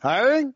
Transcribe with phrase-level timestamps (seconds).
[0.00, 0.54] Hiring?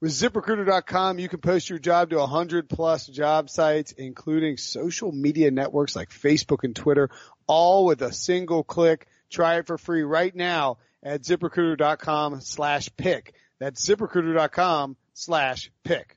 [0.00, 5.50] With ziprecruiter.com, you can post your job to 100 plus job sites, including social media
[5.50, 7.10] networks like Facebook and Twitter,
[7.46, 9.06] all with a single click.
[9.28, 13.34] Try it for free right now at ziprecruiter.com slash pick.
[13.58, 16.16] That's ziprecruiter.com slash pick.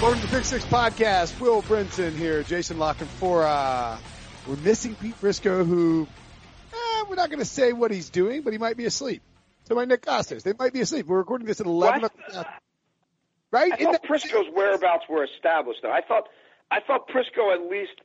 [0.00, 1.40] Welcome to the Pick Six Podcast.
[1.40, 3.98] Will Brinson here, Jason La Canfora.
[4.46, 6.06] We're missing Pete Prisco, who
[6.72, 9.22] eh, we're not going to say what he's doing, but he might be asleep.
[9.64, 11.06] So my Nick Kostos, they might be asleep.
[11.06, 12.12] We're recording this at eleven What?
[12.28, 12.46] o'clock.
[13.50, 13.72] Right?
[13.72, 15.80] I Isn't thought Prisco's whereabouts were established.
[15.82, 16.28] Though I thought,
[16.70, 18.00] I thought Prisco at least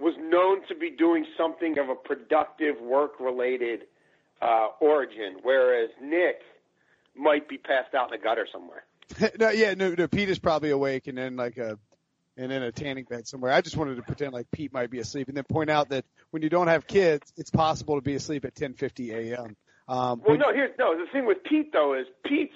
[0.00, 3.82] was known to be doing something of a productive, work-related
[4.42, 6.40] uh, origin, whereas Nick
[7.14, 8.84] might be passed out in the gutter somewhere.
[9.38, 10.08] no, yeah, no, no.
[10.08, 11.78] Pete is probably awake and then like a
[12.36, 13.52] and in a tanning bed somewhere.
[13.52, 16.04] I just wanted to pretend like Pete might be asleep and then point out that
[16.30, 19.56] when you don't have kids, it's possible to be asleep at 10:50 a.m.
[19.88, 20.96] Um, Well, when- no, here's no.
[20.96, 22.54] The thing with Pete though is Pete's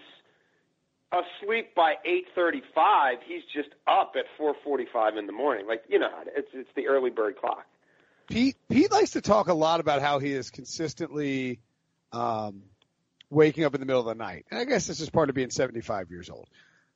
[1.13, 3.23] asleep by 8:35.
[3.27, 5.67] He's just up at 4:45 in the morning.
[5.67, 7.67] Like you know it's it's the early bird clock.
[8.29, 11.61] Pete Pete likes to talk a lot about how he is consistently
[12.13, 12.63] um,
[13.31, 14.47] waking up in the middle of the night.
[14.51, 16.49] And I guess this is part of being 75 years old.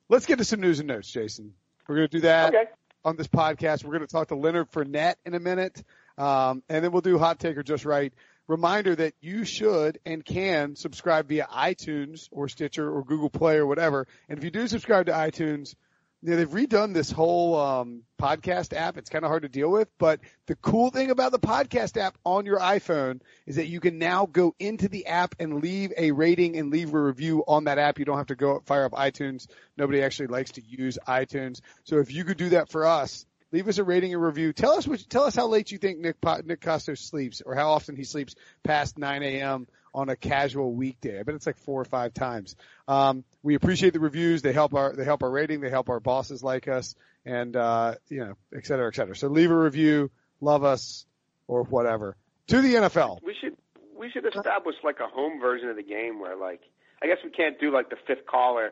[0.09, 1.53] Let's get to some news and notes, Jason.
[1.87, 2.65] We're going to do that Okay.
[3.03, 3.83] on this podcast.
[3.83, 5.81] We're going to talk to Leonard Fournette in a minute,
[6.17, 8.13] um, and then we'll do hot take or just right.
[8.47, 13.65] Reminder that you should and can subscribe via iTunes or Stitcher or Google Play or
[13.65, 14.07] whatever.
[14.29, 15.73] And if you do subscribe to iTunes,
[16.21, 18.97] know, they've redone this whole um, podcast app.
[18.97, 22.17] It's kind of hard to deal with, but the cool thing about the podcast app
[22.23, 26.11] on your iPhone is that you can now go into the app and leave a
[26.11, 27.99] rating and leave a review on that app.
[27.99, 29.47] You don't have to go fire up iTunes.
[29.77, 31.61] Nobody actually likes to use iTunes.
[31.83, 34.53] So if you could do that for us, leave us a rating and review.
[34.53, 37.71] Tell us what, tell us how late you think Nick Nick Kostos sleeps or how
[37.71, 39.67] often he sleeps past 9 a.m.
[39.93, 41.19] on a casual weekday.
[41.19, 42.55] I bet it's like four or five times.
[42.87, 44.41] Um, we appreciate the reviews.
[44.41, 45.61] They help our they help our rating.
[45.61, 46.95] They help our bosses like us,
[47.25, 49.15] and uh, you know, et cetera, et cetera.
[49.15, 50.09] So leave a review,
[50.41, 51.05] love us,
[51.47, 52.17] or whatever.
[52.47, 53.19] To the NFL.
[53.23, 53.55] We should
[53.97, 56.61] we should establish like a home version of the game where like
[57.03, 58.71] I guess we can't do like the fifth caller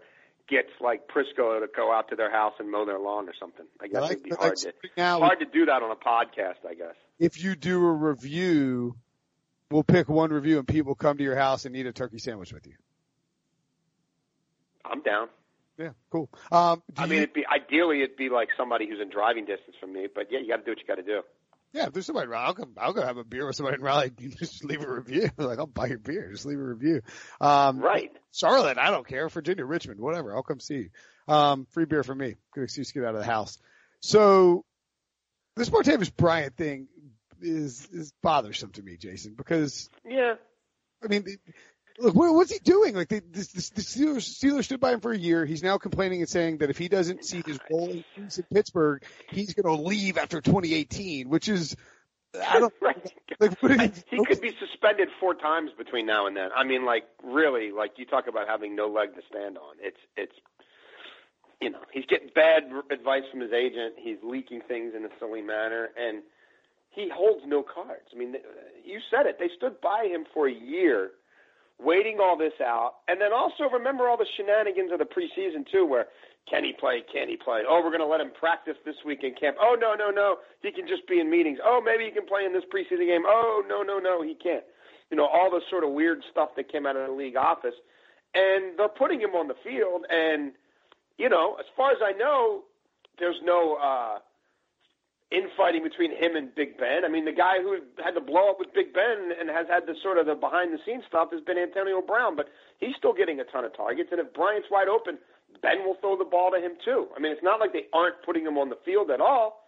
[0.49, 3.65] gets like Prisco to go out to their house and mow their lawn or something.
[3.79, 5.95] I guess like- it'd be like hard to now- hard to do that on a
[5.95, 6.67] podcast.
[6.67, 6.95] I guess.
[7.19, 8.95] If you do a review,
[9.69, 12.51] we'll pick one review, and people come to your house and eat a turkey sandwich
[12.51, 12.73] with you.
[14.85, 15.27] I'm down.
[15.77, 16.29] Yeah, cool.
[16.51, 19.75] Um, I mean, you- it'd be ideally it'd be like somebody who's in driving distance
[19.79, 21.21] from me, but yeah, you got to do what you got to do.
[21.71, 22.73] Yeah, if there's somebody, Raleigh, I'll come.
[22.77, 24.11] I'll go have a beer with somebody in Raleigh.
[24.19, 25.29] You just leave a review.
[25.37, 26.29] Like I'll buy your beer.
[26.31, 27.01] Just leave a review.
[27.41, 28.11] Um, Right.
[28.31, 29.27] Charlotte, I don't care.
[29.29, 30.35] Virginia, Richmond, whatever.
[30.35, 30.89] I'll come see you.
[31.27, 32.35] Um, free beer for me.
[32.53, 33.57] Good excuse to get out of the house.
[34.01, 34.65] So
[35.55, 36.87] this Martavis Bryant thing
[37.41, 40.35] is is bothersome to me, Jason, because Yeah.
[41.03, 41.25] I mean,
[41.99, 42.95] look, what, what's he doing?
[42.95, 45.45] Like, the, this, the Steelers, Steelers stood by him for a year.
[45.45, 49.03] He's now complaining and saying that if he doesn't see his role increase in Pittsburgh,
[49.29, 51.75] he's going to leave after 2018, which is,
[52.47, 53.13] I don't, right.
[53.39, 56.49] like, what is, he could be suspended four times between now and then.
[56.55, 59.75] I mean, like really, like you talk about having no leg to stand on.
[59.79, 60.33] It's it's
[61.61, 63.95] you know he's getting bad advice from his agent.
[63.97, 66.23] He's leaking things in a silly manner, and
[66.89, 68.09] he holds no cards.
[68.13, 68.35] I mean,
[68.83, 69.37] you said it.
[69.39, 71.11] They stood by him for a year,
[71.83, 75.85] waiting all this out, and then also remember all the shenanigans of the preseason too,
[75.85, 76.07] where
[76.49, 77.03] can he play?
[77.11, 77.63] Can he play?
[77.67, 79.55] Oh, we're going to let him practice this week in camp.
[79.61, 80.37] Oh, no, no, no.
[80.61, 81.59] He can just be in meetings.
[81.63, 83.23] Oh, maybe he can play in this preseason game.
[83.25, 84.63] Oh, no, no, no, he can't.
[85.09, 87.75] You know, all the sort of weird stuff that came out of the league office.
[88.33, 90.05] And they're putting him on the field.
[90.09, 90.51] And,
[91.17, 92.63] you know, as far as I know,
[93.19, 94.19] there's no uh,
[95.33, 97.03] infighting between him and Big Ben.
[97.03, 99.89] I mean, the guy who had the blow up with Big Ben and has had
[99.89, 102.47] the sort of the behind the scenes stuff has been Antonio Brown, but
[102.77, 104.09] he's still getting a ton of targets.
[104.13, 105.17] And if Bryant's wide open,
[105.61, 107.09] Ben will throw the ball to him too.
[107.17, 109.65] I mean, it's not like they aren't putting him on the field at all.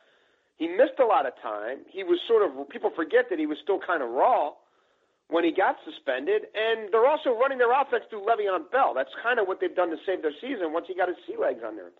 [0.57, 1.83] He missed a lot of time.
[1.89, 4.53] He was sort of people forget that he was still kind of raw
[5.27, 8.93] when he got suspended, and they're also running their offense through Le'Veon Bell.
[8.93, 11.33] That's kind of what they've done to save their season once he got his sea
[11.35, 11.97] legs under him.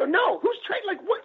[0.00, 0.88] So no, who's trading?
[0.88, 1.22] Like what?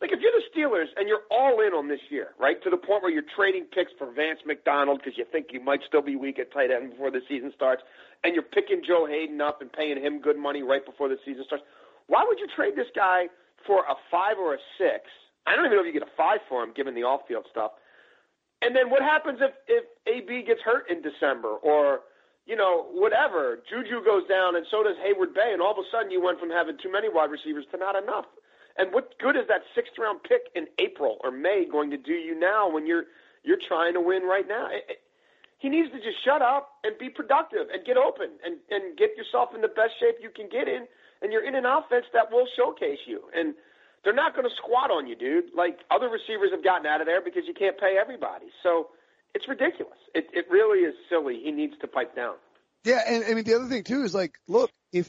[0.00, 2.76] Like if you're the Steelers and you're all in on this year, right, to the
[2.76, 6.16] point where you're trading picks for Vance McDonald because you think you might still be
[6.16, 7.82] weak at tight end before the season starts,
[8.22, 11.44] and you're picking Joe Haden up and paying him good money right before the season
[11.46, 11.64] starts,
[12.06, 13.28] why would you trade this guy
[13.66, 15.04] for a five or a six?
[15.46, 17.72] I don't even know if you get a five for him given the off-field stuff.
[18.62, 22.00] And then what happens if if AB gets hurt in December or
[22.46, 25.88] you know whatever Juju goes down and so does Heyward Bey and all of a
[25.92, 28.24] sudden you went from having too many wide receivers to not enough.
[28.76, 32.12] And what good is that sixth round pick in April or May going to do
[32.12, 33.04] you now when you're
[33.42, 34.66] you're trying to win right now?
[34.66, 34.98] It, it,
[35.58, 39.16] he needs to just shut up and be productive and get open and and get
[39.16, 40.86] yourself in the best shape you can get in.
[41.22, 43.22] And you're in an offense that will showcase you.
[43.34, 43.54] And
[44.02, 45.54] they're not going to squat on you, dude.
[45.56, 48.46] Like other receivers have gotten out of there because you can't pay everybody.
[48.62, 48.88] So
[49.34, 49.98] it's ridiculous.
[50.14, 51.40] It it really is silly.
[51.42, 52.34] He needs to pipe down.
[52.84, 55.08] Yeah, and I mean the other thing too is like, look, if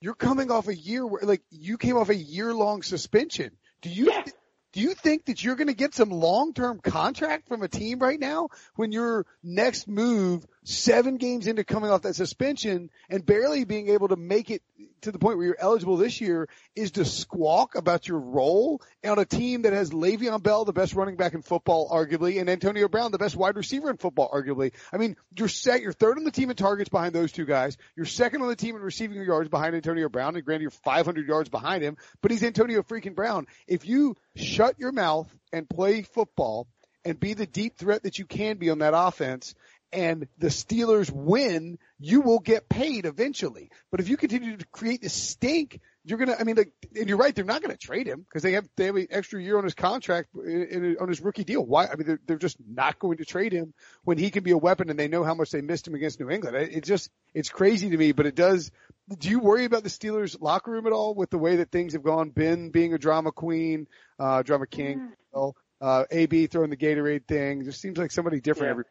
[0.00, 3.52] you're coming off a year where like you came off a year long suspension.
[3.82, 4.24] Do you yeah.
[4.72, 7.98] do you think that you're going to get some long term contract from a team
[7.98, 13.64] right now when your next move seven games into coming off that suspension and barely
[13.64, 14.62] being able to make it
[15.00, 19.18] to the point where you're eligible this year is to squawk about your role on
[19.18, 22.88] a team that has Le'Veon Bell, the best running back in football, arguably, and Antonio
[22.88, 24.72] Brown, the best wide receiver in football, arguably.
[24.92, 27.78] I mean, you're set, you're third on the team in targets behind those two guys.
[27.96, 31.26] You're second on the team in receiving yards behind Antonio Brown, and granted you're 500
[31.26, 33.46] yards behind him, but he's Antonio freaking Brown.
[33.66, 36.68] If you shut your mouth and play football
[37.04, 39.54] and be the deep threat that you can be on that offense
[39.92, 43.70] and the Steelers win, you will get paid eventually.
[43.90, 46.36] But if you continue to create this stink, you're gonna.
[46.38, 47.34] I mean, like, and you're right.
[47.34, 49.74] They're not gonna trade him because they have they have an extra year on his
[49.74, 51.64] contract in, in, on his rookie deal.
[51.64, 51.86] Why?
[51.86, 54.58] I mean, they're, they're just not going to trade him when he can be a
[54.58, 56.56] weapon, and they know how much they missed him against New England.
[56.56, 58.70] It, it's just it's crazy to me, but it does.
[59.18, 61.92] Do you worry about the Steelers locker room at all with the way that things
[61.94, 62.30] have gone?
[62.30, 63.88] Ben being a drama queen,
[64.18, 65.52] uh, drama king, mm.
[65.80, 67.60] uh, AB throwing the Gatorade thing.
[67.60, 68.70] It just seems like somebody different yeah.
[68.70, 68.84] every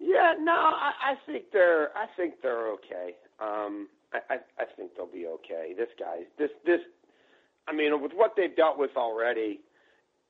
[0.00, 3.14] yeah, no, I, I think they're I think they're okay.
[3.38, 5.74] Um, I, I I think they'll be okay.
[5.76, 6.80] This guy, this this,
[7.68, 9.60] I mean, with what they've dealt with already,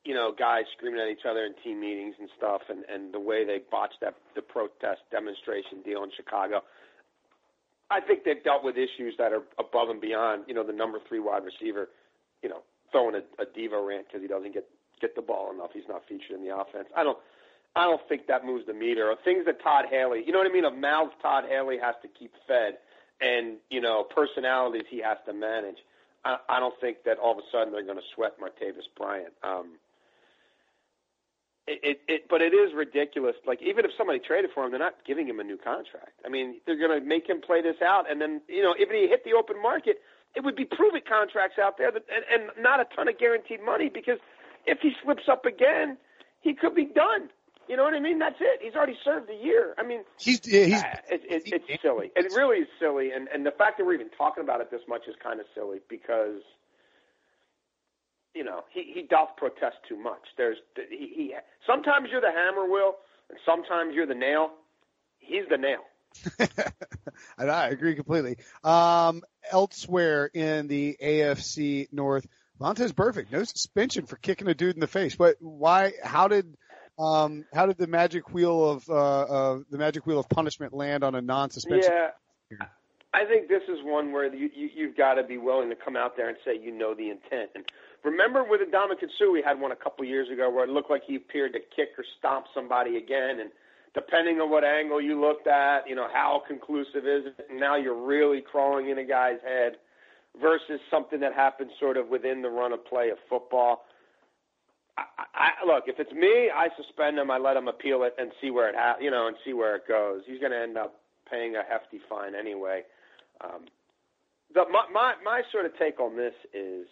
[0.05, 3.21] you know, guys screaming at each other in team meetings and stuff, and and the
[3.21, 6.63] way they botched that the protest demonstration deal in Chicago.
[7.91, 10.99] I think they've dealt with issues that are above and beyond, you know, the number
[11.09, 11.89] three wide receiver,
[12.41, 12.63] you know,
[12.93, 14.67] throwing a, a diva rant because he doesn't get
[15.01, 15.71] get the ball enough.
[15.73, 16.89] He's not featured in the offense.
[16.97, 17.19] I don't.
[17.77, 19.11] I don't think that moves the meter.
[19.11, 20.65] Or things that Todd Haley, you know what I mean?
[20.65, 22.79] A mouth Todd Haley has to keep fed,
[23.21, 25.77] and you know personalities he has to manage.
[26.25, 29.33] I, I don't think that all of a sudden they're going to sweat Martavis Bryant.
[29.43, 29.79] Um,
[31.67, 33.37] it, it, it, but it is ridiculous.
[33.47, 36.19] Like even if somebody traded for him, they're not giving him a new contract.
[36.27, 38.91] I mean, they're going to make him play this out, and then you know, if
[38.91, 40.03] he hit the open market,
[40.35, 43.19] it would be prove it contracts out there, that, and, and not a ton of
[43.19, 44.19] guaranteed money because
[44.67, 45.97] if he slips up again,
[46.41, 47.31] he could be done.
[47.71, 48.19] You know what I mean?
[48.19, 48.59] That's it.
[48.61, 49.77] He's already served a year.
[49.79, 52.11] I mean, he's he's uh, it, it, it's silly.
[52.17, 54.81] It really is silly, and and the fact that we're even talking about it this
[54.89, 56.43] much is kind of silly because
[58.35, 60.19] you know he he doth protest too much.
[60.37, 61.35] There's he, he
[61.65, 62.97] sometimes you're the hammer, Will,
[63.29, 64.51] and sometimes you're the nail.
[65.21, 65.85] He's the nail.
[67.39, 68.39] and I agree completely.
[68.65, 72.27] Um, elsewhere in the AFC North,
[72.61, 75.15] Vontaze Burfict, no suspension for kicking a dude in the face.
[75.15, 75.93] But why?
[76.03, 76.57] How did
[77.00, 81.02] um, how did the magic wheel of uh, uh, the magic wheel of punishment land
[81.02, 81.91] on a non-suspension?
[81.91, 82.67] Yeah,
[83.14, 85.97] I think this is one where you, you you've got to be willing to come
[85.97, 87.50] out there and say you know the intent.
[87.54, 87.64] And
[88.04, 91.02] remember with Ndamukong Suh, we had one a couple years ago where it looked like
[91.07, 93.50] he appeared to kick or stomp somebody again, and
[93.95, 97.47] depending on what angle you looked at, you know how conclusive is it.
[97.49, 99.76] And now you're really crawling in a guy's head
[100.40, 103.85] versus something that happens sort of within the run of play of football.
[104.99, 105.04] I,
[105.35, 107.30] I, look, if it's me, I suspend him.
[107.30, 109.76] I let him appeal it and see where it ha- you know, and see where
[109.76, 110.23] it goes.
[110.26, 112.82] He's going to end up paying a hefty fine anyway.
[113.42, 113.66] Um,
[114.52, 116.87] the, my, my my sort of take on this is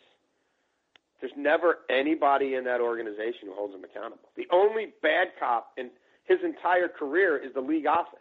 [1.20, 4.28] there's never anybody in that organization who holds him accountable.
[4.36, 5.90] The only bad cop in
[6.24, 8.20] his entire career is the league office.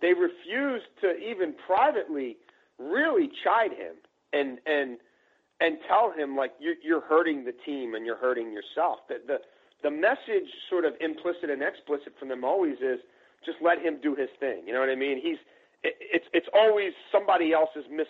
[0.00, 2.36] They refuse to even privately
[2.78, 3.96] really chide him
[4.32, 4.98] and and
[5.60, 9.00] and tell him like you're, you're hurting the team and you're hurting yourself.
[9.08, 9.38] The, the
[9.82, 12.98] the message, sort of implicit and explicit from them always is
[13.44, 14.62] just let him do his thing.
[14.66, 15.20] You know what I mean?
[15.22, 15.38] He's
[15.82, 18.08] it, it's it's always somebody else's mis,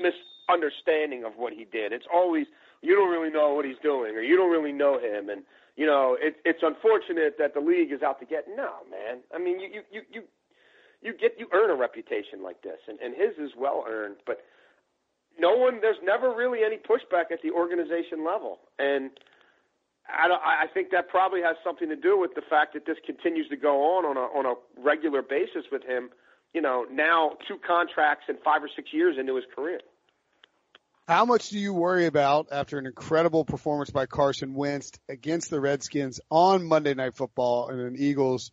[0.00, 1.92] misunderstanding of what he did.
[1.92, 2.46] It's always
[2.82, 5.42] you don't really know what he's doing or you don't really know him and
[5.76, 9.20] you know it, it's unfortunate that the league is out to get no man.
[9.34, 10.22] I mean you you you you
[11.02, 14.40] you get you earn a reputation like this and and his is well earned, but
[15.38, 19.10] no one there's never really any pushback at the organization level and
[20.08, 22.96] I, don't, I think that probably has something to do with the fact that this
[23.04, 26.10] continues to go on on a, on a regular basis with him.
[26.54, 29.80] You know, now two contracts and five or six years into his career.
[31.08, 35.60] How much do you worry about after an incredible performance by Carson Wentz against the
[35.60, 38.50] Redskins on Monday Night Football and an Eagles?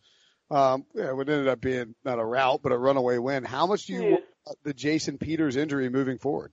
[0.52, 3.44] Um, yeah, it ended up being not a rout, but a runaway win.
[3.44, 4.10] How much do you Yeah.
[4.10, 6.52] worry about the Jason Peters injury moving forward?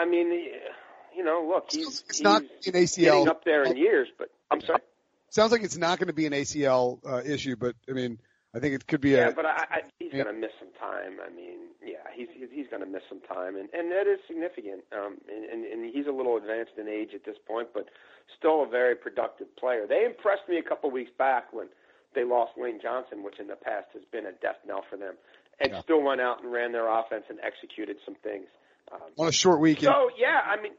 [0.00, 0.32] I mean,
[1.16, 3.26] you know, look, he's, It's not he's an ACL.
[3.28, 4.80] up there in years, but I'm sorry.
[5.28, 8.18] Sounds like it's not going to be an ACL uh, issue, but I mean,
[8.54, 9.32] I think it could be Yeah, a.
[9.32, 11.18] but I, I, he's going to miss some time.
[11.24, 14.18] I mean, yeah, he's he's, he's going to miss some time, and and that is
[14.26, 14.82] significant.
[14.90, 17.86] Um, and, and and he's a little advanced in age at this point, but
[18.36, 19.86] still a very productive player.
[19.86, 21.68] They impressed me a couple weeks back when
[22.14, 25.14] they lost Lane Johnson, which in the past has been a death knell for them,
[25.60, 25.82] and Yeah.
[25.82, 28.46] still went out and ran their offense and executed some things.
[28.92, 29.82] Um, on a short week.
[29.82, 30.72] In, so yeah, I mean,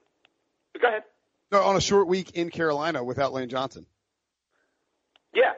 [0.82, 1.04] go ahead.
[1.52, 3.86] no, on a short week in Carolina without Lane Johnson.
[5.34, 5.54] Yeah,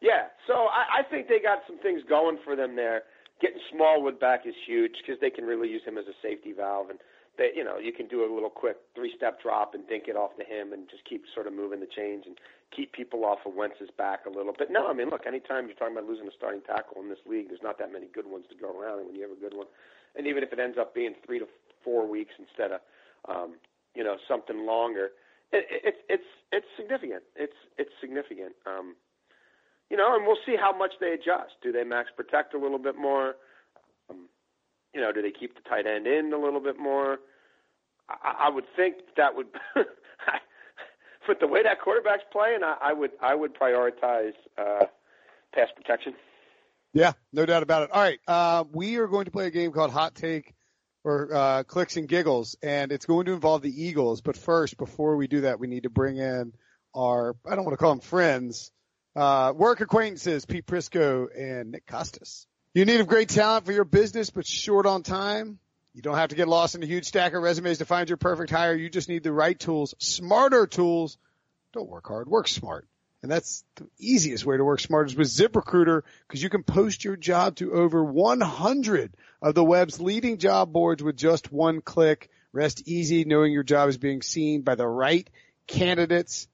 [0.00, 0.26] yeah.
[0.46, 3.02] So I, I think they got some things going for them there.
[3.40, 6.90] Getting Smallwood back is huge because they can really use him as a safety valve,
[6.90, 6.98] and
[7.38, 10.36] they, you know, you can do a little quick three-step drop and dink it off
[10.38, 12.38] to him, and just keep sort of moving the chains and
[12.74, 14.54] keep people off of Wentz's back a little.
[14.56, 17.22] But no, I mean, look, anytime you're talking about losing a starting tackle in this
[17.26, 19.40] league, there's not that many good ones to go around, and when you have a
[19.40, 19.66] good one,
[20.14, 21.46] and even if it ends up being three to
[21.84, 22.80] four weeks instead of,
[23.28, 23.54] um,
[23.94, 25.10] you know, something longer,
[25.52, 27.22] it, it, it's it's significant.
[27.36, 28.54] It's it's significant.
[28.66, 28.96] Um,
[29.90, 31.52] you know, and we'll see how much they adjust.
[31.62, 33.34] Do they max protect a little bit more?
[34.08, 34.28] Um,
[34.94, 37.18] you know, do they keep the tight end in a little bit more?
[38.08, 39.48] I, I would think that would,
[41.28, 44.86] with the way that quarterback's playing, I, I would I would prioritize uh,
[45.54, 46.14] pass protection.
[46.94, 47.90] Yeah, no doubt about it.
[47.92, 50.54] All right, uh, we are going to play a game called Hot Take
[51.04, 54.20] or uh, Clicks and Giggles, and it's going to involve the Eagles.
[54.20, 56.52] But first, before we do that, we need to bring in
[56.94, 58.70] our I don't want to call them friends,
[59.16, 62.46] uh, work acquaintances, Pete Prisco and Nick Kostos.
[62.74, 65.58] You need a great talent for your business, but short on time.
[65.94, 68.16] You don't have to get lost in a huge stack of resumes to find your
[68.16, 68.74] perfect hire.
[68.74, 71.18] You just need the right tools, smarter tools.
[71.74, 72.88] Don't work hard, work smart.
[73.22, 77.04] And that's the easiest way to work smart is with ZipRecruiter because you can post
[77.04, 82.30] your job to over 100 of the web's leading job boards with just one click.
[82.52, 85.28] Rest easy knowing your job is being seen by the right
[85.68, 86.48] candidates.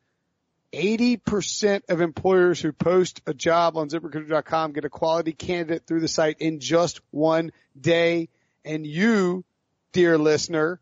[0.72, 6.08] 80% of employers who post a job on ziprecruiter.com get a quality candidate through the
[6.08, 8.28] site in just one day.
[8.66, 9.44] And you,
[9.92, 10.80] dear listener,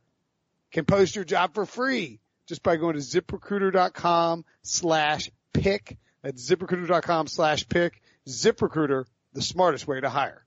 [0.72, 5.98] can post your job for free just by going to ziprecruiter.com slash pick.
[6.22, 8.00] That's ziprecruiter.com slash pick.
[8.28, 10.44] ZipRecruiter, the smartest way to hire.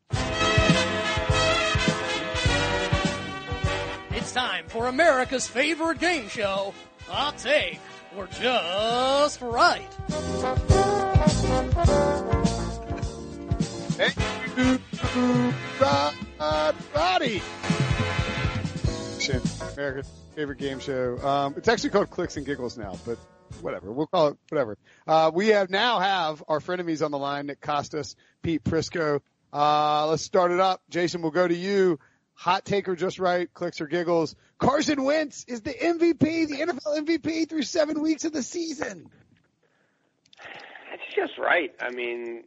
[4.12, 6.74] It's time for America's favorite game show,
[7.08, 7.80] Hot Take,
[8.18, 9.88] or Just Right.
[13.96, 14.16] Thank
[14.58, 14.80] you,
[15.80, 17.42] Rod Roddy.
[19.74, 21.18] America's favorite game show.
[21.26, 23.18] Um, it's actually called Clicks and Giggles now, but
[23.62, 23.92] whatever.
[23.92, 24.78] We'll call it whatever.
[25.08, 29.22] Uh, we have now have our frenemies on the line, Nick Kostos, Pete Prisco.
[29.52, 30.82] Uh, let's start it up.
[30.90, 32.00] Jason, we'll go to you.
[32.36, 34.36] Hot taker just right, clicks or giggles.
[34.60, 39.10] Carson Wentz is the MVP, the NFL MVP through seven weeks of the season.
[40.94, 41.74] It's just right.
[41.82, 42.44] I mean,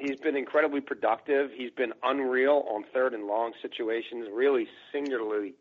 [0.00, 1.50] he's been incredibly productive.
[1.56, 5.54] He's been unreal on third and long situations, really singularly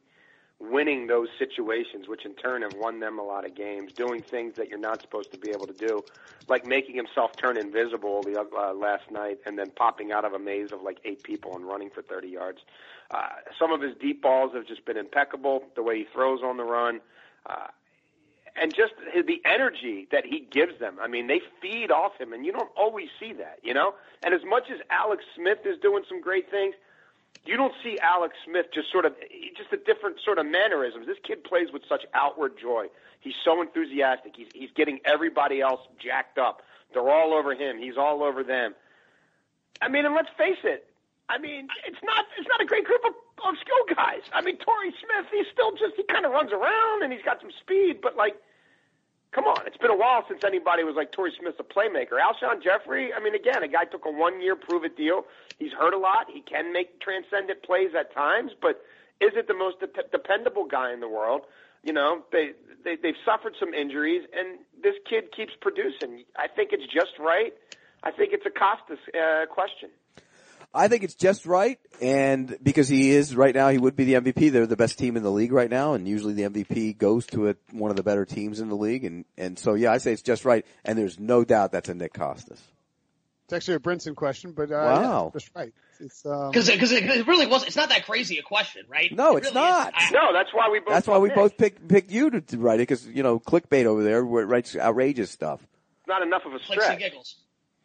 [0.59, 4.55] winning those situations, which in turn have won them a lot of games, doing things
[4.55, 6.03] that you're not supposed to be able to do,
[6.47, 10.39] like making himself turn invisible the uh, last night and then popping out of a
[10.39, 12.59] maze of like eight people and running for 30 yards.
[13.11, 13.27] Uh,
[13.59, 16.63] some of his deep balls have just been impeccable, the way he throws on the
[16.63, 17.01] run.
[17.45, 17.67] Uh,
[18.55, 20.97] and just the energy that he gives them.
[21.01, 23.93] I mean, they feed off him, and you don't always see that, you know.
[24.23, 26.73] And as much as Alex Smith is doing some great things,
[27.45, 29.13] you don't see Alex Smith just sort of
[29.55, 31.05] just a different sort of mannerisms.
[31.05, 32.87] This kid plays with such outward joy.
[33.19, 34.33] He's so enthusiastic.
[34.35, 36.61] He's he's getting everybody else jacked up.
[36.93, 37.77] They're all over him.
[37.77, 38.73] He's all over them.
[39.81, 40.87] I mean, and let's face it.
[41.29, 43.13] I mean, it's not it's not a great group of,
[43.45, 44.21] of skill guys.
[44.33, 47.41] I mean, Torrey Smith, he's still just he kind of runs around and he's got
[47.41, 48.35] some speed, but like,
[49.35, 52.15] come on, it's been a while since anybody was like Torrey Smith's a playmaker.
[52.15, 55.25] Alshon Jeffery, I mean, again, a guy took a one year prove it deal.
[55.59, 56.27] He's hurt a lot.
[56.33, 58.81] He can make transcendent plays at times, but
[59.19, 61.41] is it the most de- dependable guy in the world?
[61.83, 62.51] You know, they,
[62.85, 66.23] they they've suffered some injuries, and this kid keeps producing.
[66.37, 67.53] I think it's just right.
[68.03, 69.89] I think it's a Kostos uh, question.
[70.75, 74.15] I think it's just right, and because he is right now, he would be the
[74.15, 74.51] MVP.
[74.51, 77.49] They're the best team in the league right now, and usually the MVP goes to
[77.49, 80.11] a, one of the better teams in the league, and and so yeah, I say
[80.13, 82.59] it's just right, and there's no doubt that's a Nick Kostos.
[83.45, 85.23] It's actually a Brinson question, but uh, Wow.
[85.25, 85.73] yeah, that's right.
[85.99, 87.67] It's um, Because it, 'cause it, 'cause it really wasn't.
[87.67, 89.15] It's not that crazy a question, right?
[89.15, 89.93] No, It it's really not.
[89.95, 90.89] I- No, that's why we both.
[90.89, 91.35] That's why we Nick.
[91.37, 94.43] both picked picked you to, to write it, because you know clickbait over there where
[94.43, 95.61] it writes outrageous stuff.
[96.07, 96.99] Not enough of a Clicks and stretch.
[96.99, 97.35] giggles.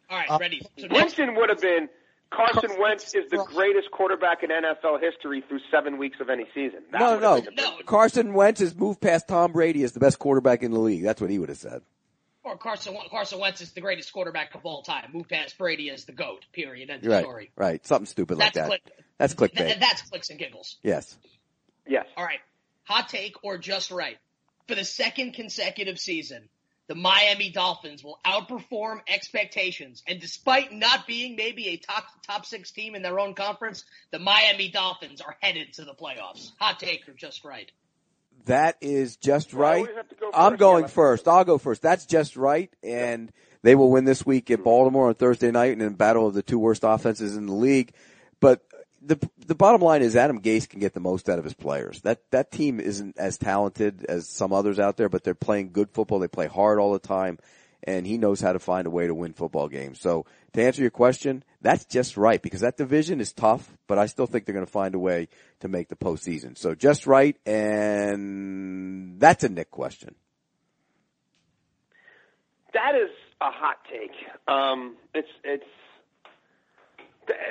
[0.09, 0.61] All right, Uh, ready.
[0.77, 1.87] So next, Winston would have been.
[2.31, 6.45] Carson Carson Wentz is the greatest quarterback in NFL history through seven weeks of any
[6.53, 6.79] season.
[6.91, 7.77] That No, no, have been the No.
[7.85, 11.03] Carson Wentz has moved past Tom Brady as the best quarterback in the league.
[11.03, 11.81] That's what he would have said.
[12.43, 15.11] or Carson Carson Wentz is the greatest quarterback of all time.
[15.13, 16.45] Move past Brady as the goat.
[16.53, 16.89] Period.
[16.89, 17.51] End of Right, story.
[17.55, 18.67] right, something stupid like that.
[18.67, 18.81] click.
[19.19, 19.79] That's Th- clickbait.
[19.79, 20.77] that's clicks and giggles.
[20.81, 21.17] Yes.
[21.85, 22.05] Yes.
[22.17, 22.39] All right.
[22.85, 24.17] Hot take or just right.
[24.67, 26.49] For the second consecutive season,
[26.87, 30.03] the Miami Dolphins will outperform expectations.
[30.07, 34.19] And despite not being maybe a top top six team in their own conference, the
[34.19, 36.51] Miami Dolphins are headed to the playoffs.
[36.59, 37.71] Hot take or just right.
[38.45, 39.79] That is just right.
[39.79, 40.89] always have to go I'm going yeah.
[40.89, 41.27] first.
[41.27, 41.81] I'll go first.
[41.81, 42.73] That's just right.
[42.83, 46.33] And they will win this week at Baltimore on Thursday night in a battle of
[46.33, 47.93] the two worst offenses in the league.
[48.39, 48.65] But
[49.01, 52.01] the the bottom line is Adam Gase can get the most out of his players.
[52.01, 55.89] That that team isn't as talented as some others out there, but they're playing good
[55.91, 56.19] football.
[56.19, 57.39] They play hard all the time,
[57.83, 59.99] and he knows how to find a way to win football games.
[59.99, 64.05] So to answer your question, that's just right because that division is tough, but I
[64.05, 65.29] still think they're going to find a way
[65.61, 66.57] to make the postseason.
[66.57, 70.15] So just right, and that's a Nick question.
[72.73, 73.09] That is
[73.41, 74.11] a hot take.
[74.47, 75.63] Um, it's it's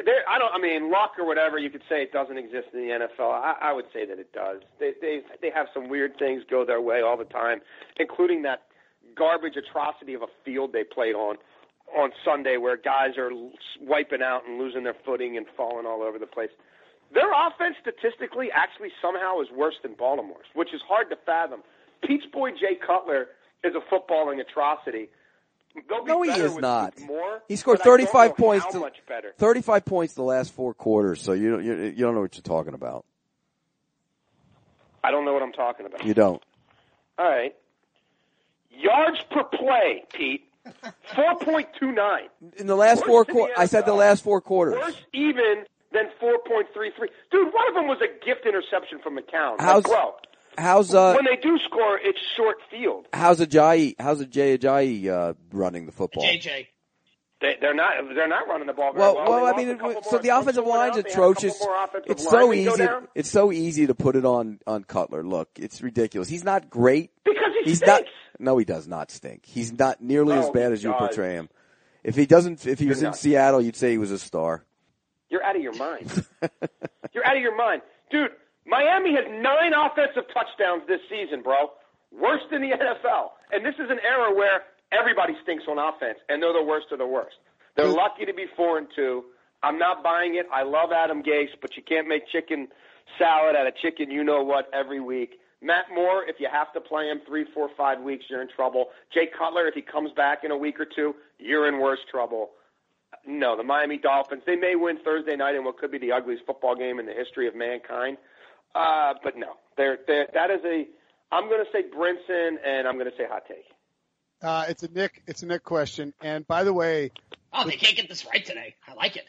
[0.04, 0.22] there.
[0.28, 0.52] I don't.
[0.54, 1.58] I mean, luck or whatever.
[1.58, 3.30] You could say it doesn't exist in the NFL.
[3.32, 4.60] I, I would say that it does.
[4.78, 7.60] They they they have some weird things go their way all the time,
[7.98, 8.62] including that
[9.16, 11.36] garbage atrocity of a field they played on
[11.96, 13.30] on Sunday, where guys are
[13.80, 16.50] wiping out and losing their footing and falling all over the place.
[17.12, 21.62] Their offense statistically actually somehow is worse than Baltimore's, which is hard to fathom.
[22.06, 23.26] Pete's boy Jay Cutler
[23.64, 25.08] is a footballing atrocity.
[25.88, 26.98] No, he is not.
[27.00, 28.66] Moore, He scored but I don't 35 points.
[28.72, 29.32] To- much better?
[29.38, 31.22] 35 points the last four quarters.
[31.22, 33.04] So you don't, you, you don't know what you're talking about.
[35.02, 36.04] I don't know what I'm talking about.
[36.04, 36.42] You don't.
[37.18, 37.54] All right.
[38.70, 40.46] Yards per play, Pete.
[41.14, 42.28] Four point two nine.
[42.58, 44.74] In the last Worse four quarters, I said the last four quarters.
[44.76, 47.08] Worse even than four point three three.
[47.30, 49.52] Dude, one of them was a gift interception from McCown.
[49.52, 50.14] Like, How's- bro,
[50.58, 53.06] How's uh when they do score, it's short field.
[53.12, 56.24] how's Ajayi how's Ajay Ajayi uh running the football?
[56.24, 56.66] JJ.
[57.40, 57.94] They, they're not.
[58.14, 59.30] They're not running the ball very Well, well.
[59.30, 61.30] well, I mean, it, couple so more- the offensive line's out, they had a couple
[61.32, 61.60] atrocious.
[61.66, 62.86] offensive It's so easy.
[63.14, 65.22] It's so easy to put it on on Cutler.
[65.24, 66.28] Look, it's ridiculous.
[66.28, 67.12] He's not great.
[67.24, 68.10] because he He's stinks.
[68.38, 68.44] not.
[68.44, 69.46] No, he does not stink.
[69.46, 70.98] He's not nearly as Oh, bad he as you does.
[70.98, 71.48] portray him.
[72.04, 73.14] If he doesn't, if he was You're in.
[73.14, 74.64] Seattle, you'd say he was a star.
[75.30, 76.10] You're out of your mind.
[77.14, 77.80] You're out of your mind.
[78.10, 78.32] Dude,
[78.70, 81.74] Miami has nine offensive touchdowns this season, bro.
[82.14, 83.34] Worst in the NFL.
[83.50, 84.62] And this is an era where
[84.94, 87.36] everybody stinks on offense, and they're the worst of the worst.
[87.76, 87.96] They're mm.
[87.96, 89.24] lucky to be four and two.
[89.62, 90.46] I'm not buying it.
[90.52, 92.68] I love Adam Gase, but you can't make chicken
[93.18, 95.40] salad out of chicken you know what every week.
[95.60, 98.86] Matt Moore, if you have to play him three, four, five weeks, you're in trouble.
[99.12, 102.50] Jay Cutler, if he comes back in a week or two, you're in worse trouble.
[103.26, 106.46] No, the Miami Dolphins, they may win Thursday night in what could be the ugliest
[106.46, 108.16] football game in the history of mankind.
[108.74, 110.86] Uh, but no, they're, they're, that is a,
[111.32, 113.64] I'm going to say Brinson and I'm going to say hot take.
[114.42, 115.22] uh, it's a Nick.
[115.26, 116.12] It's a Nick question.
[116.20, 117.10] And by the way,
[117.52, 118.76] Oh, they can't get this right today.
[118.86, 119.24] I like it.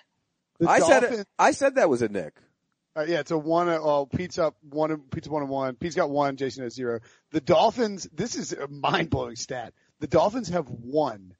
[0.59, 2.33] the I said it, I said that was a Nick.
[2.95, 3.67] Uh, yeah, it's a one.
[3.69, 4.95] uh, Oh, Pete's up one.
[5.11, 5.75] Pete's one and one.
[5.75, 6.35] Pete's got one.
[6.37, 6.99] Jason has zero.
[7.31, 8.07] The Dolphins.
[8.13, 9.73] This is a mind blowing stat.
[10.01, 11.33] The Dolphins have won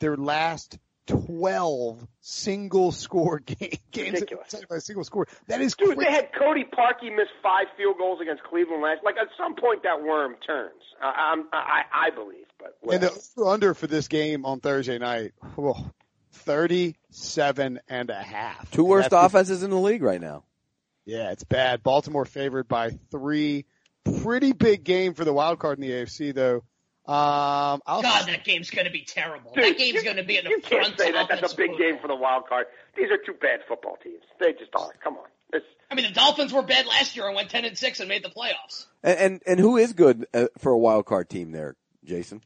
[0.00, 4.54] their last twelve single score game, games Ridiculous.
[4.68, 5.26] by a single score.
[5.48, 6.04] That is Dude, crazy.
[6.04, 9.00] they had Cody Parkey miss five field goals against Cleveland last.
[9.04, 10.74] Like at some point, that worm turns.
[11.02, 13.14] I, I'm, I, I believe, but And whatever.
[13.36, 15.90] the under for this game on Thursday night, oh,
[16.32, 18.70] 37 and a half.
[18.70, 20.44] Two worst that's- offenses in the league right now.
[21.04, 21.82] Yeah, it's bad.
[21.82, 23.64] Baltimore favored by three.
[24.22, 26.64] Pretty big game for the wild card in the AFC though.
[27.08, 29.52] Um, I'll, God, that game's going to be terrible.
[29.54, 31.26] Dude, that game's you- going to be an You can't say that.
[31.28, 32.66] That's a big game for the wild card.
[32.96, 34.22] These are two bad football teams.
[34.38, 34.90] They just are.
[35.02, 35.24] Come on.
[35.54, 38.10] It's, I mean, the Dolphins were bad last year and went ten and six and
[38.10, 38.84] made the playoffs.
[39.02, 42.42] And and, and who is good uh, for a wild card team there, Jason?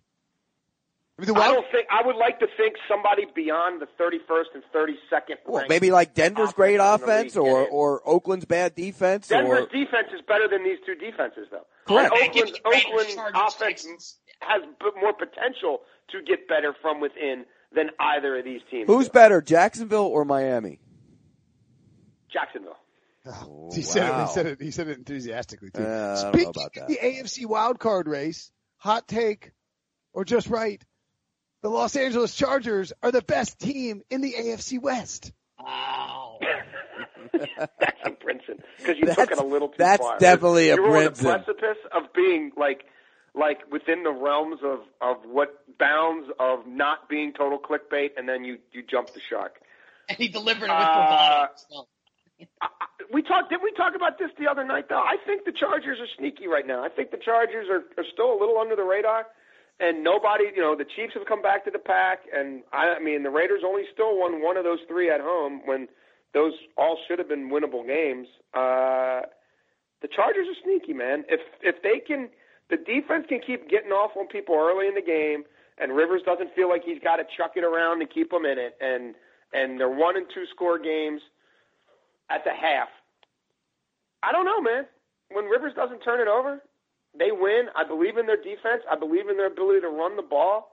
[1.23, 1.87] I mean, the I don't think.
[1.91, 5.37] I would like to think somebody beyond the 31st and 32nd.
[5.47, 9.67] Well, maybe like Denver's great offense in offense or or Oakland's bad defense Denver's or
[9.67, 11.67] defense is better than these two defenses, though.
[11.87, 12.13] Correct.
[12.13, 14.19] And Okay, Oakland's, the Raiders, Oakland Chargers, offense Texans.
[14.41, 14.63] has
[15.01, 18.87] more potential to get better from within than either of these teams.
[18.87, 19.13] who's do.
[19.13, 20.81] better, Jacksonville or Miami?
[22.33, 22.77] Jacksonville.
[23.25, 24.21] Oh, he said it.
[24.21, 24.61] He said it.
[24.61, 25.83] He said it enthusiastically too.
[25.83, 29.53] Uh, I don't know Speaking of the AFC wild card race, hot take
[30.13, 30.83] or just right?
[31.63, 35.33] The Los Angeles Chargers are the best team in the AFC West.
[35.61, 36.39] Wow.
[37.33, 40.19] That's a Brinson because you took it a little too that's far.
[40.19, 42.85] definitely a you were on the precipice of being like,
[43.35, 45.49] like within the realms of of what
[45.79, 49.55] bounds of not being total clickbait, and then you you jumped the shark.
[50.09, 51.53] And he delivered it with Uh, bravado.
[51.71, 51.87] So,
[52.61, 53.51] I- I- We talked.
[53.51, 54.89] Did we talk about this the other night?
[54.89, 56.85] Though I think the Chargers are sneaky right now.
[56.85, 59.27] I think the Chargers are, are still a little under the radar,
[59.81, 60.45] and nobody.
[60.55, 63.31] You know, the Chiefs have come back to the pack, and I, I mean the
[63.31, 65.89] Raiders only still won one of those three at home when
[66.35, 68.29] those all should have been winnable games.
[68.55, 69.23] Uh,
[70.01, 71.25] the Chargers are sneaky, man.
[71.29, 72.29] If if they can,
[72.71, 75.45] the defense can keep getting off on people early in the game,
[75.79, 78.59] and Rivers doesn't feel like he's got to chuck it around to keep them in
[78.59, 79.15] it, and
[79.53, 81.21] and they're one and two score games
[82.31, 82.89] at the half.
[84.23, 84.85] I don't know, man.
[85.31, 86.63] When Rivers doesn't turn it over,
[87.19, 87.67] they win.
[87.77, 88.83] I believe in their defense.
[88.91, 90.73] I believe in their ability to run the ball.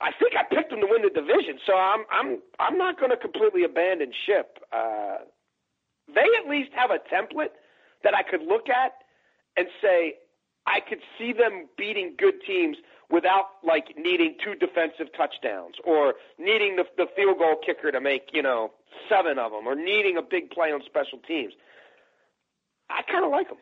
[0.00, 3.10] I think I picked them to win the division, so I'm I'm I'm not going
[3.10, 4.58] to completely abandon ship.
[4.72, 5.18] Uh,
[6.14, 7.58] they at least have a template
[8.04, 8.92] that I could look at
[9.56, 10.14] and say
[10.66, 12.76] I could see them beating good teams
[13.10, 18.30] without like needing two defensive touchdowns or needing the, the field goal kicker to make
[18.32, 18.70] you know
[19.08, 21.54] seven of them or needing a big play on special teams.
[22.90, 23.58] I kind of like them,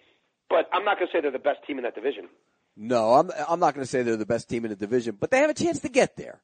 [0.49, 2.29] but I'm not going to say they're the best team in that division.
[2.77, 5.31] No, I'm I'm not going to say they're the best team in the division, but
[5.31, 6.41] they have a chance to get there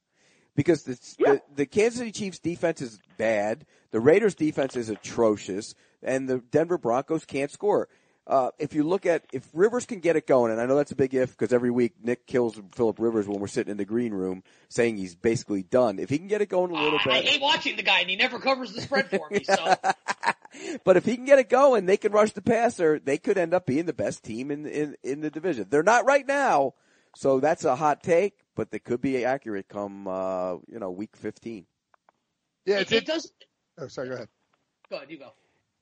[0.56, 1.32] because the, Yeah.
[1.32, 6.38] the the Kansas City Chiefs defense is bad, the Raiders defense is atrocious, and the
[6.38, 7.88] Denver Broncos can't score.
[8.24, 10.92] Uh, if you look at if Rivers can get it going, and I know that's
[10.92, 13.84] a big if because every week Nick kills Philip Rivers when we're sitting in the
[13.84, 15.98] green room saying he's basically done.
[15.98, 18.08] If he can get it going a little bit, I hate watching the guy, and
[18.08, 19.42] he never covers the spread for me.
[19.42, 19.74] So
[20.84, 22.98] but if he can get it going, they can rush the passer.
[22.98, 25.66] They could end up being the best team in in in the division.
[25.70, 26.74] They're not right now,
[27.16, 31.16] so that's a hot take, but they could be accurate come uh, you know week
[31.16, 31.66] fifteen.
[32.64, 33.32] Yeah, it, it's, it does.
[33.78, 34.28] oh, sorry, go ahead.
[34.90, 35.32] Go ahead, you go.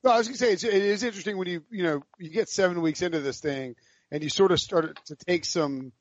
[0.02, 2.30] No, I was going to say it's, it is interesting when you you know you
[2.30, 3.74] get seven weeks into this thing
[4.10, 5.92] and you sort of start to take some,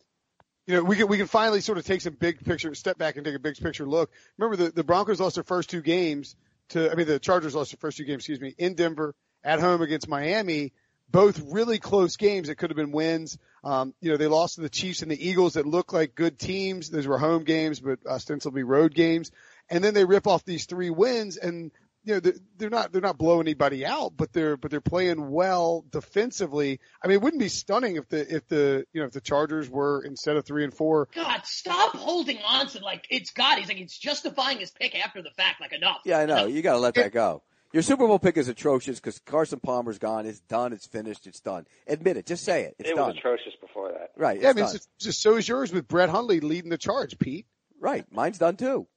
[0.65, 3.17] you know, we can we can finally sort of take some big picture, step back
[3.17, 4.11] and take a big picture look.
[4.37, 6.35] Remember the the Broncos lost their first two games
[6.69, 9.59] to, I mean the Chargers lost their first two games, excuse me, in Denver at
[9.59, 10.73] home against Miami.
[11.11, 13.37] Both really close games that could have been wins.
[13.63, 16.37] Um, you know, they lost to the Chiefs and the Eagles that looked like good
[16.37, 16.89] teams.
[16.89, 19.31] Those were home games, but ostensibly road games.
[19.69, 21.71] And then they rip off these three wins and
[22.09, 25.29] you know, they're, they're not they're not blowing anybody out, but they're but they're playing
[25.29, 26.79] well defensively.
[27.03, 29.69] I mean, it wouldn't be stunning if the if the you know if the Chargers
[29.69, 31.07] were instead of three and four.
[31.13, 33.59] God, stop holding on to like it's God.
[33.59, 35.61] He's like it's justifying his pick after the fact.
[35.61, 35.99] Like enough.
[36.03, 36.47] Yeah, I know.
[36.47, 37.43] You got to let that go.
[37.71, 40.25] Your Super Bowl pick is atrocious because Carson Palmer's gone.
[40.25, 40.73] It's done.
[40.73, 41.27] It's finished.
[41.27, 41.67] It's done.
[41.85, 42.25] Admit it.
[42.25, 42.75] Just say it.
[42.79, 43.09] It's it done.
[43.09, 44.09] was atrocious before that.
[44.17, 44.37] Right.
[44.37, 44.73] It's Yeah, I mean, done.
[44.75, 47.45] it's just, just so is yours with Brett Hundley leading the charge, Pete.
[47.79, 48.05] right.
[48.11, 48.87] Mine's done too.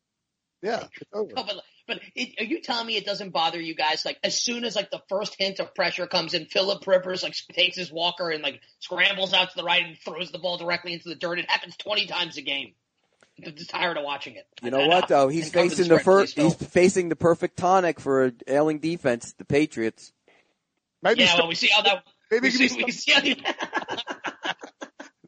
[0.63, 1.33] Yeah, it's over.
[1.35, 1.57] No, but
[1.93, 4.05] but it, are you telling me it doesn't bother you guys?
[4.05, 7.35] Like as soon as like the first hint of pressure comes in, Philip Rivers like
[7.53, 10.95] takes his walker and like scrambles out to the right and throws the ball directly
[10.95, 11.39] into the dirt.
[11.39, 12.73] It happens twenty times a game.
[13.45, 14.47] I'm just tired of watching it.
[14.63, 15.29] You know what though?
[15.29, 16.37] He's facing the spread, first.
[16.37, 20.13] please, He's facing the perfect tonic for a ailing defense, the Patriots.
[21.03, 22.05] Maybe Yeah, start- well, we see how that.
[22.31, 23.37] maybe We see, be we see how the,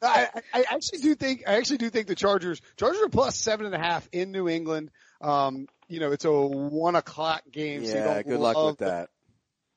[0.03, 3.37] I, I I actually do think I actually do think the Chargers Chargers are plus
[3.37, 4.91] seven and a half in New England.
[5.21, 7.85] Um, you know, it's a one o'clock game.
[7.85, 8.15] so you Yeah.
[8.15, 9.11] don't Good luck with that.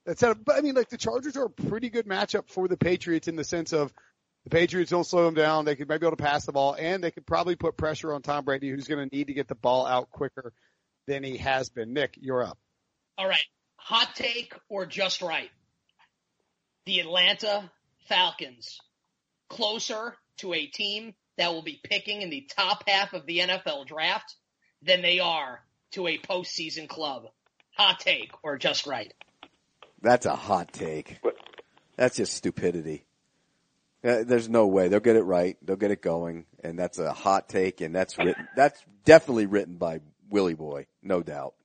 [0.06, 2.78] That's a, but I mean, like the Chargers are a pretty good matchup for the
[2.78, 3.92] Patriots in the sense of
[4.46, 5.66] the Patriots don't slow them down.
[5.66, 8.14] They could maybe be able to pass the ball, and they could probably put pressure
[8.14, 10.54] on Tom Brady, who's going to need to get the ball out quicker
[11.08, 11.92] than he has been.
[11.94, 12.58] Nick, you're up.
[13.18, 13.44] all right,
[13.76, 15.50] hot take or just right?
[16.86, 17.70] The Atlanta
[18.08, 18.80] Falcons
[19.50, 23.86] closer to a team that will be picking in the top half of the NFL
[23.88, 24.36] draft
[24.82, 27.28] than they are to a postseason club.
[27.76, 29.14] Hot take or just right?
[30.02, 31.20] That's a hot take.
[31.96, 33.06] That's just stupidity.
[34.04, 35.58] Uh, There's no way they'll get it right.
[35.64, 38.48] They'll get it going, and that's a hot take, and that's written.
[38.56, 41.56] That's definitely written by Willie Boy, no doubt.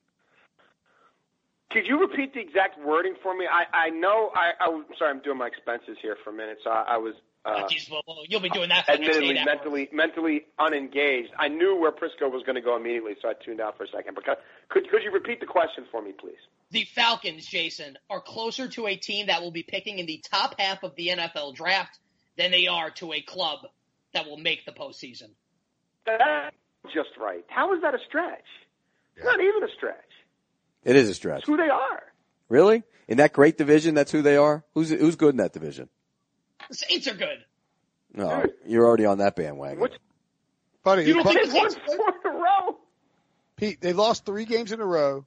[1.71, 3.45] Could you repeat the exact wording for me?
[3.51, 6.69] I I know I I'm sorry I'm doing my expenses here for a minute, so
[6.69, 9.35] I, I was uh, Jeez, well, well, you'll be doing that for the next admittedly
[9.35, 9.45] eight hours.
[9.45, 11.29] mentally mentally unengaged.
[11.37, 13.87] I knew where Prisco was going to go immediately, so I tuned out for a
[13.87, 14.15] second.
[14.15, 14.23] But
[14.69, 16.37] could could you repeat the question for me, please?
[16.71, 20.55] The Falcons, Jason, are closer to a team that will be picking in the top
[20.57, 21.99] half of the NFL draft
[22.37, 23.59] than they are to a club
[24.13, 25.29] that will make the postseason.
[26.05, 26.55] That's
[26.93, 27.43] just right.
[27.47, 28.45] How is that a stretch?
[29.15, 29.95] It's not even a stretch.
[30.83, 32.03] It is a stretch, It's who they are.
[32.49, 32.83] Really?
[33.07, 34.63] In that great division, that's who they are?
[34.73, 35.89] Who's, who's good in that division?
[36.69, 37.43] The Saints are good.
[38.13, 39.79] No, you're already on that bandwagon.
[39.79, 39.93] Which-
[40.83, 42.77] Buddy, You don't but- think They've won four in a row.
[43.55, 45.25] Pete, they lost three games in a row.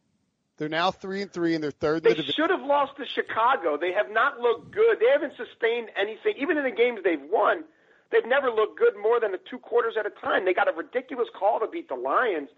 [0.59, 2.35] They're now three and three, and they're third in They the division.
[2.37, 3.77] should have lost to Chicago.
[3.77, 4.99] They have not looked good.
[5.01, 6.35] They haven't sustained anything.
[6.39, 7.65] Even in the games they've won,
[8.11, 10.45] they've never looked good more than the two quarters at a time.
[10.45, 12.49] They got a ridiculous call to beat the Lions.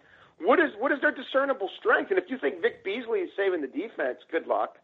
[0.41, 2.11] What is what is their discernible strength?
[2.11, 4.79] And if you think Vic Beasley is saving the defense, good luck.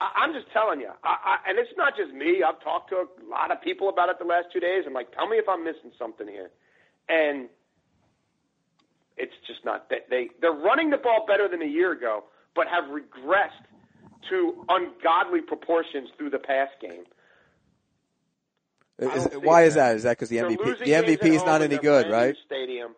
[0.00, 2.42] I, I'm just telling you, I, I, and it's not just me.
[2.46, 4.84] I've talked to a lot of people about it the last two days.
[4.86, 6.50] I'm like, tell me if I'm missing something here.
[7.08, 7.48] And
[9.16, 12.66] it's just not that they they're running the ball better than a year ago, but
[12.68, 13.66] have regressed
[14.30, 17.04] to ungodly proportions through the pass game.
[18.98, 19.88] Is- I don't see why it, is man.
[19.88, 19.96] that?
[19.96, 22.36] Is that because the They're MVP, the MVP is not any good, right?
[22.46, 22.94] Stadium.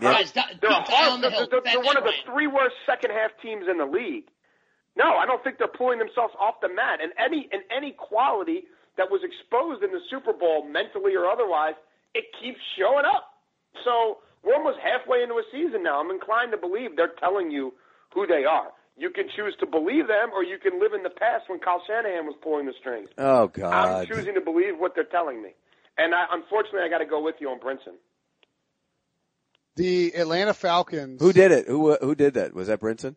[0.00, 0.12] Yeah.
[0.14, 3.10] Guys, They're, Pete, die the they're, they're, That- they're one of the three worst second
[3.10, 4.24] half teams in the league.
[5.00, 7.00] No, I don't think they're pulling themselves off the mat.
[7.00, 8.64] And any and any quality
[8.98, 11.72] that was exposed in the Super Bowl, mentally or otherwise,
[12.14, 13.32] it keeps showing up.
[13.82, 16.00] So we're almost halfway into a season now.
[16.00, 17.72] I'm inclined to believe they're telling you
[18.12, 18.76] who they are.
[18.98, 21.82] You can choose to believe them, or you can live in the past when Kyle
[21.86, 23.08] Shanahan was pulling the strings.
[23.16, 23.72] Oh God!
[23.72, 25.56] I'm choosing to believe what they're telling me.
[25.96, 27.96] And I, unfortunately, I got to go with you on Brinson.
[29.76, 31.22] The Atlanta Falcons.
[31.22, 31.68] Who did it?
[31.68, 32.52] Who who did that?
[32.52, 33.16] Was that Brinson?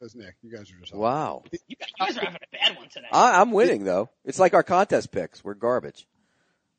[0.00, 0.36] That was Nick.
[0.42, 1.42] You guys are just Wow.
[1.50, 3.06] You guys, you guys are having a bad one today.
[3.10, 4.10] I, I'm winning though.
[4.24, 5.42] It's like our contest picks.
[5.42, 6.06] We're garbage.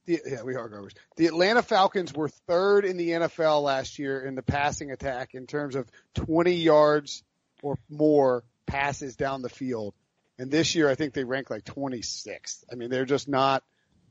[0.05, 0.95] The, yeah, we are garbage.
[1.17, 5.47] The Atlanta Falcons were third in the NFL last year in the passing attack in
[5.47, 7.23] terms of 20 yards
[7.61, 9.93] or more passes down the field.
[10.37, 12.63] And this year, I think they rank like 26th.
[12.71, 13.63] I mean, they're just not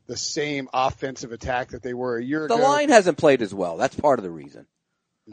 [0.06, 2.56] the same offensive attack that they were a year The ago.
[2.58, 3.78] The line hasn't played as well.
[3.78, 4.66] That's part of the reason.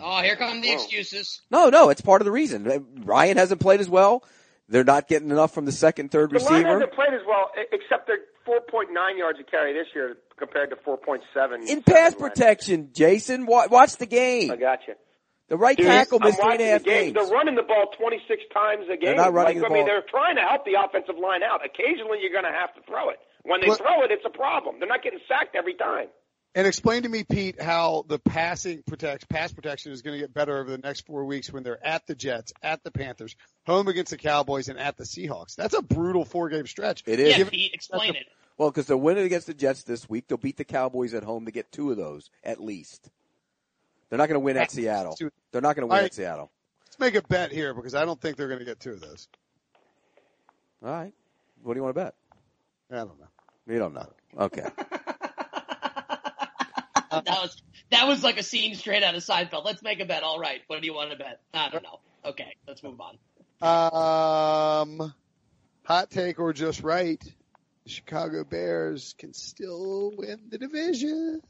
[0.02, 0.74] Oh, here come the Whoa.
[0.76, 1.42] excuses.
[1.52, 2.86] No, no, it's part of the reason.
[3.04, 4.24] Ryan hasn't played as well.
[4.68, 6.70] They're not getting enough from the second, third The line receiver.
[6.70, 11.68] hasn't played as well, except they're 4.9 yards a carry this year compared to 4.7.
[11.70, 14.52] In pass protection, Jason, watch the game.
[14.52, 14.96] I got you.
[15.48, 17.14] The right Dude, tackle missed three and a watching half the game.
[17.14, 17.14] games.
[17.14, 19.14] They're running the ball 26 times a game.
[19.14, 19.94] They're not running like, the I mean, ball.
[19.94, 21.62] they're trying to help the offensive line out.
[21.64, 23.20] Occasionally, you're going to have to throw it.
[23.44, 24.80] When they What- throw it, it's a problem.
[24.80, 26.08] They're not getting sacked every time.
[26.56, 30.34] And explain to me, Pete, how the passing protect pass protection is going to get
[30.34, 33.36] better over the next four weeks when they're at the Jets, at the Panthers,
[33.68, 35.56] home against the Cowboys, and at the Seahawks.
[35.56, 37.04] That's a brutal four game stretch.
[37.06, 37.32] It is.
[37.32, 38.26] Yeah, Given- Pete, explain it.
[38.58, 40.30] Well, because they're winning against the Jets this week.
[40.30, 43.10] They'll beat the Cowboys at home to get two of those at least.
[44.10, 45.18] They're not going to win at Seattle.
[45.52, 46.52] They're not going to win All at Seattle.
[46.86, 49.02] Let's make a bet here because I don't think they're going to get two of
[49.02, 49.28] those.
[50.82, 51.12] All right.
[51.64, 52.16] What do you want to bet?
[52.90, 53.28] I don't know.
[53.68, 54.08] You don't know.
[54.40, 54.70] Okay.
[57.26, 59.66] that was that was like a scene straight out of Seinfeld.
[59.66, 60.24] Let's make a bet.
[60.24, 60.62] All right.
[60.68, 61.40] What do you want to bet?
[61.54, 62.00] I don't know.
[62.26, 63.18] Okay, let's move on.
[63.62, 65.14] Um,
[65.84, 67.24] hot take or just right?
[67.84, 71.42] The Chicago Bears can still win the division.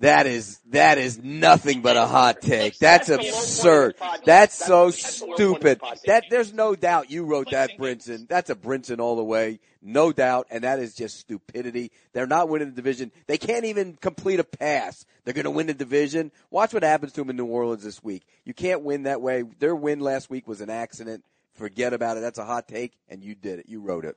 [0.00, 2.78] That is that is nothing but a hot take.
[2.78, 3.94] That's That's the low point of absurd.
[4.24, 5.80] That's so that's the low point of stupid.
[6.06, 8.26] That there's no doubt you wrote that, Brinson.
[8.26, 10.46] That's a Brinson all the way, no doubt.
[10.50, 11.92] And that is just stupidity.
[12.14, 13.12] They're not winning the division.
[13.26, 15.04] They can't even complete a pass.
[15.24, 16.32] They're going to win the division.
[16.50, 18.22] Watch what happens to them in New Orleans this week.
[18.46, 19.44] You can't win that way.
[19.58, 21.24] Their win last week was an accident.
[21.52, 22.20] Forget about it.
[22.20, 23.66] That's a hot take, and you did it.
[23.68, 24.16] You wrote it.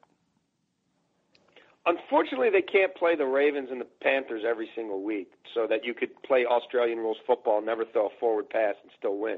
[1.86, 5.94] Unfortunately, they can't play the Ravens and the Panthers every single week, so that you
[5.94, 9.38] could play Australian rules football, never throw a forward pass, and still win.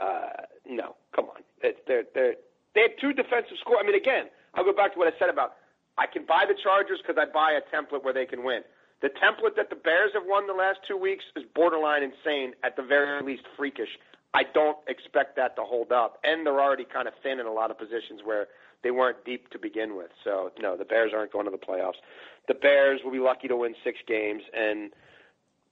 [0.00, 1.42] Uh, no, come on.
[1.62, 2.34] They're, they're,
[2.74, 3.78] they had two defensive score.
[3.78, 5.54] I mean, again, I'll go back to what I said about
[5.98, 8.62] I can buy the Chargers because I buy a template where they can win.
[9.02, 12.76] The template that the Bears have won the last two weeks is borderline insane, at
[12.76, 13.90] the very least freakish.
[14.34, 17.52] I don't expect that to hold up, and they're already kind of thin in a
[17.52, 18.46] lot of positions where
[18.82, 20.10] they weren't deep to begin with.
[20.24, 21.98] So no, the Bears aren't going to the playoffs.
[22.46, 24.90] The Bears will be lucky to win six games, and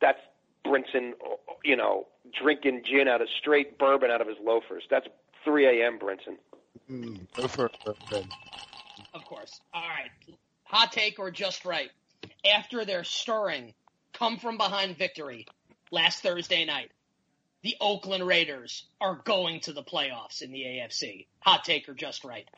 [0.01, 0.19] that's
[0.65, 1.13] Brinson,
[1.65, 2.07] you know,
[2.41, 4.85] drinking gin out of straight bourbon out of his loafers.
[4.91, 5.07] That's
[5.45, 5.99] 3 a.m.
[5.99, 6.37] Brinson.
[6.91, 7.77] Mm, go for it.
[9.15, 9.61] Of course.
[9.73, 10.11] All right.
[10.65, 11.91] Hot take or just right.
[12.45, 13.75] After their stirring,
[14.13, 15.47] come from behind victory
[15.91, 16.91] last Thursday night,
[17.63, 21.27] the Oakland Raiders are going to the playoffs in the AFC.
[21.41, 22.49] Hot take or just right.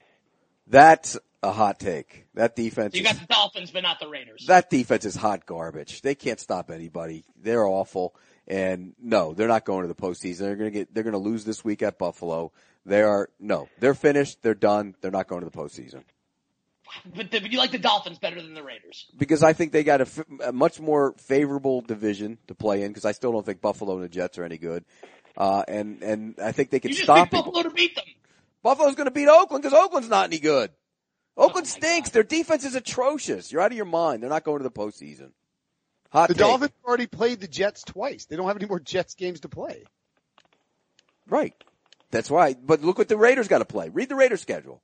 [0.69, 2.27] That's a hot take.
[2.35, 2.95] That defense.
[2.95, 4.45] You is- got the Dolphins, but not the Raiders.
[4.47, 6.03] That defense is hot garbage.
[6.03, 7.25] They can't stop anybody.
[7.41, 8.15] They're awful.
[8.47, 10.39] And no, they're not going to the postseason.
[10.39, 12.53] They're going to get, they're going to lose this week at Buffalo.
[12.87, 14.43] They are, no, they're finished.
[14.43, 14.95] They're done.
[15.01, 16.05] They're not going to the postseason.
[17.15, 19.07] but, the, but you like the Dolphins better than the Raiders.
[19.19, 22.89] Because I think they got a, f- a much more favorable division to play in
[22.89, 24.85] because I still don't think Buffalo and the Jets are any good.
[25.37, 27.45] Uh, and, and I think they can You stop people.
[27.45, 28.05] Buffalo to beat them.
[28.63, 30.71] Buffalo's going to beat Oakland because Oakland's not any good.
[31.37, 32.09] Oakland Oh stinks.
[32.09, 32.15] God.
[32.15, 33.53] Their defense is atrocious.
[33.53, 34.23] You're out of your mind.
[34.23, 35.31] They're not going to the postseason.
[36.11, 36.41] Hot The take.
[36.41, 38.25] Dolphins already played the Jets twice.
[38.25, 39.85] They don't have any more Jets games to play.
[41.29, 41.55] Right.
[42.11, 42.57] That's right.
[42.65, 43.91] But look what the Raiders got to play.
[43.91, 44.83] Read the Raiders schedule.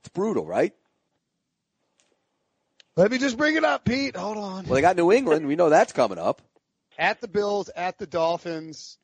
[0.00, 0.72] It's brutal, right?
[2.94, 4.16] Let me just bring it up, Pete.
[4.16, 4.64] Hold on.
[4.64, 5.46] Well, they got New England.
[5.46, 6.40] We know that's coming up.
[6.98, 8.96] At the Bills, at the Dolphins.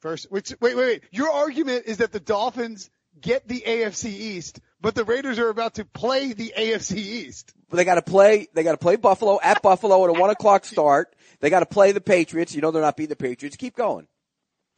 [0.00, 1.02] First, which, wait, wait, wait.
[1.10, 5.74] Your argument is that the Dolphins get the AFC East, but the Raiders are about
[5.74, 7.52] to play the AFC East.
[7.70, 8.48] But they got to play.
[8.54, 11.14] They got to play Buffalo at Buffalo at a one o'clock start.
[11.40, 12.54] They got to play the Patriots.
[12.54, 13.56] You know they're not beating the Patriots.
[13.56, 14.06] Keep going.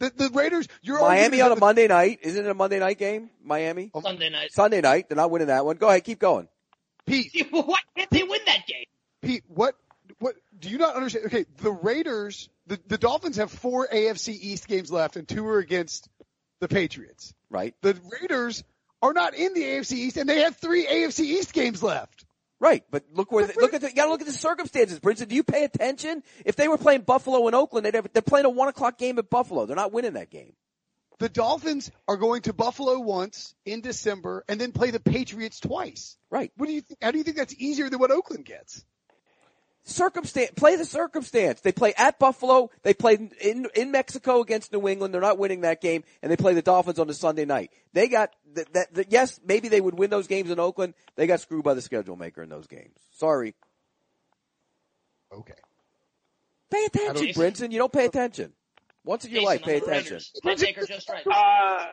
[0.00, 2.20] The, the Raiders, your Miami on a is that Monday night.
[2.22, 3.30] Isn't it a Monday night game?
[3.42, 4.52] Miami Sunday night.
[4.52, 5.08] Sunday night.
[5.08, 5.76] They're not winning that one.
[5.76, 6.04] Go ahead.
[6.04, 6.48] Keep going.
[7.06, 8.84] the- Pete, Why can't they win that game?
[9.22, 9.74] Pete, what,
[10.20, 11.26] what, do you not understand?
[11.26, 15.58] Okay, the Raiders, the, the Dolphins have four AFC East games left and two are
[15.58, 16.08] against
[16.60, 17.34] the Patriots.
[17.50, 17.74] Right.
[17.82, 18.64] The Raiders
[19.00, 22.24] are not in the AFC East and they have three AFC East games left.
[22.60, 25.28] Right, but look where look at the, you got to look at the circumstances, Brinson.
[25.28, 26.24] Do you pay attention?
[26.44, 29.16] If they were playing Buffalo and Oakland, they'd have, they're playing a one o'clock game
[29.20, 29.64] at Buffalo.
[29.64, 30.54] They're not winning that game.
[31.20, 36.16] The Dolphins are going to Buffalo once in December and then play the Patriots twice.
[36.30, 36.50] Right.
[36.56, 36.98] What do you think?
[37.00, 38.84] How do you think that's easier than what Oakland gets?
[39.88, 41.62] Circumstance, play the circumstance.
[41.62, 42.70] They play at Buffalo.
[42.82, 45.14] They play in in Mexico against New England.
[45.14, 47.72] They're not winning that game, and they play the Dolphins on the Sunday night.
[47.94, 48.70] They got that.
[48.74, 50.92] that, that yes, maybe they would win those games in Oakland.
[51.16, 52.98] They got screwed by the schedule maker in those games.
[53.14, 53.54] Sorry.
[55.32, 55.54] Okay.
[56.70, 57.72] Pay attention, Brinson.
[57.72, 58.52] You don't pay attention.
[59.04, 60.12] Once in your life, pay Jason, on the attention.
[60.12, 60.32] Raiders.
[60.44, 61.26] Hot take or just right?
[61.26, 61.86] Uh,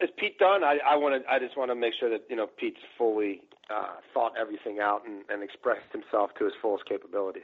[0.00, 0.64] is Pete done?
[0.64, 1.30] I, I want to.
[1.30, 5.02] I just want to make sure that you know Pete's fully uh, thought everything out
[5.06, 7.42] and, and expressed himself to his fullest capabilities.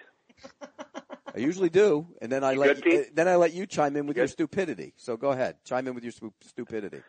[1.34, 3.14] I usually do, and then I You let Pete?
[3.14, 4.32] then I let you chime in with your Good?
[4.32, 4.94] stupidity.
[4.96, 7.02] So go ahead, chime in with your stu- stupidity.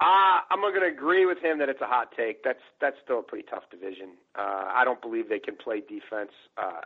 [0.00, 2.42] Uh, I'm going to agree with him that it's a hot take.
[2.42, 4.10] That's that's still a pretty tough division.
[4.36, 6.80] Uh, I don't believe they can play defense, uh,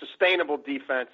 [0.00, 1.10] sustainable defense,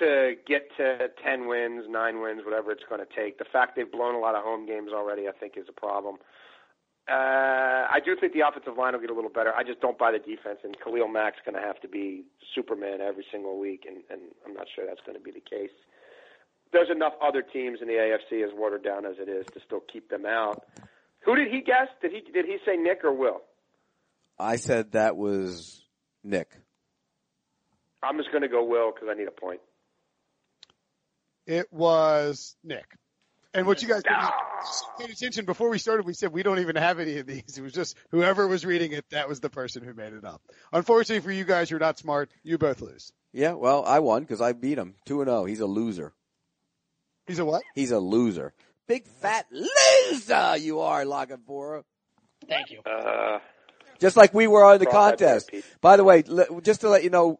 [0.00, 3.38] to get to 10 wins, nine wins, whatever it's going to take.
[3.38, 6.16] The fact they've blown a lot of home games already, I think, is a problem.
[6.16, 6.24] Uh,
[7.10, 9.52] Uh, I do think the offensive line will get a little better.
[9.52, 12.22] I just don't buy the defense, and Khalil Mack's going to have to be
[12.54, 15.74] Superman every single week, and, and I'm not sure that's going to be the case.
[16.72, 19.82] There's enough other teams in the AFC, as watered down as it is, to still
[19.92, 20.62] keep them out.
[21.24, 21.88] Who did he guess?
[22.00, 23.42] Did he did he say Nick or Will?
[24.38, 25.84] I said that was
[26.22, 26.48] Nick.
[28.04, 29.60] I'm just going to go Will because I need a point.
[31.46, 32.86] It was Nick.
[33.52, 34.32] And what you guys Ah.
[34.98, 37.56] paid attention before we started, we said we don't even have any of these.
[37.58, 40.42] It was just whoever was reading it, that was the person who made it up.
[40.72, 43.12] Unfortunately for you guys you're not smart, you both lose.
[43.32, 45.44] Yeah, well, I won because I beat him two and zero.
[45.44, 46.12] He's a loser.
[47.26, 47.62] He's a what?
[47.74, 48.52] He's a loser.
[48.86, 51.84] Big fat loser you are, La Canfora.
[52.48, 52.80] Thank you.
[52.84, 53.38] Uh,
[54.00, 55.50] Just like we were on the contest.
[55.80, 56.22] By the way,
[56.62, 57.38] just to let you know,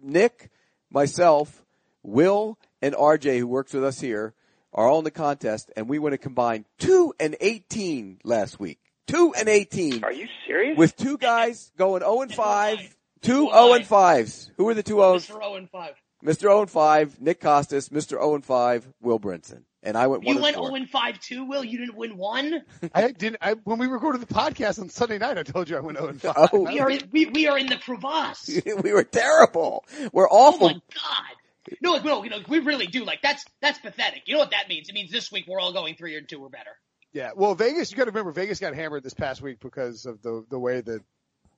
[0.00, 0.50] Nick,
[0.90, 1.64] myself,
[2.02, 4.32] Will, and RJ, who works with us here,
[4.72, 8.78] are all in the contest, and we went a combined two and eighteen last week.
[9.06, 10.78] Two and eighteen, are you serious?
[10.78, 12.78] with two guys going zero and five,
[13.20, 13.76] two Oh, zero my.
[13.76, 14.50] and fives.
[14.56, 15.26] Who are the two O's?
[15.26, 15.32] Mr.
[15.42, 15.94] 0 and 5.
[16.24, 16.40] Mr.
[16.42, 18.10] 0 and 5, Nick Kostos, Mr.
[18.10, 19.64] 0 and 5, Will Brinson.
[19.82, 20.66] And I went 1 You went 4.
[20.66, 21.64] 0 and 5 too, Will?
[21.64, 22.62] You didn't win one?
[22.94, 23.38] I didn't.
[23.42, 26.10] I, when we recorded the podcast on Sunday night, I told you I went 0
[26.10, 26.34] and 5.
[26.52, 26.60] Oh.
[26.60, 28.48] We are, we, we are in the crevasse.
[28.84, 29.84] we were terrible.
[30.12, 30.68] We're Oh awful.
[30.68, 31.36] my god.
[31.80, 33.04] No, no, you know, we really do.
[33.04, 34.22] Like, that's, that's pathetic.
[34.26, 34.88] You know what that means?
[34.88, 36.70] It means this week we're all going 3 and 2 or better.
[37.12, 37.30] Yeah.
[37.36, 40.44] Well, Vegas, you got to remember, Vegas got hammered this past week because of the
[40.48, 41.02] the way that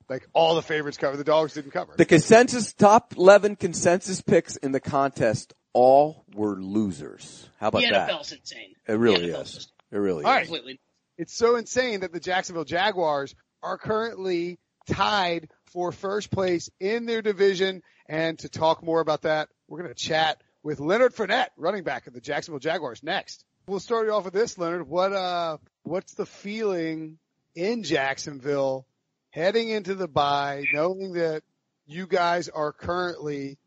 [0.08, 1.16] like all the favorites cover.
[1.16, 1.94] The dogs didn't cover.
[1.96, 7.48] the consensus, top 11 consensus picks in the contest, all were losers.
[7.60, 7.88] How about that?
[7.88, 8.10] the that?
[8.10, 8.74] NFL's insane.
[8.86, 9.52] It really is.
[9.52, 10.36] just It really All is.
[10.36, 10.44] right.
[10.46, 10.80] Completely.
[11.16, 17.22] It's so insane that the Jacksonville Jaguars are currently tied for first place in their
[17.22, 17.82] division.
[18.08, 22.06] And to talk more about that, we're going to chat with Leonard Fournette, running back
[22.06, 23.44] of the Jacksonville Jaguars next.
[23.66, 24.88] We'll start you off with this, Leonard.
[24.88, 27.18] What, uh, what's the feeling
[27.54, 28.86] in Jacksonville
[29.30, 31.42] heading into the bye, knowing that
[31.86, 33.58] you guys are currently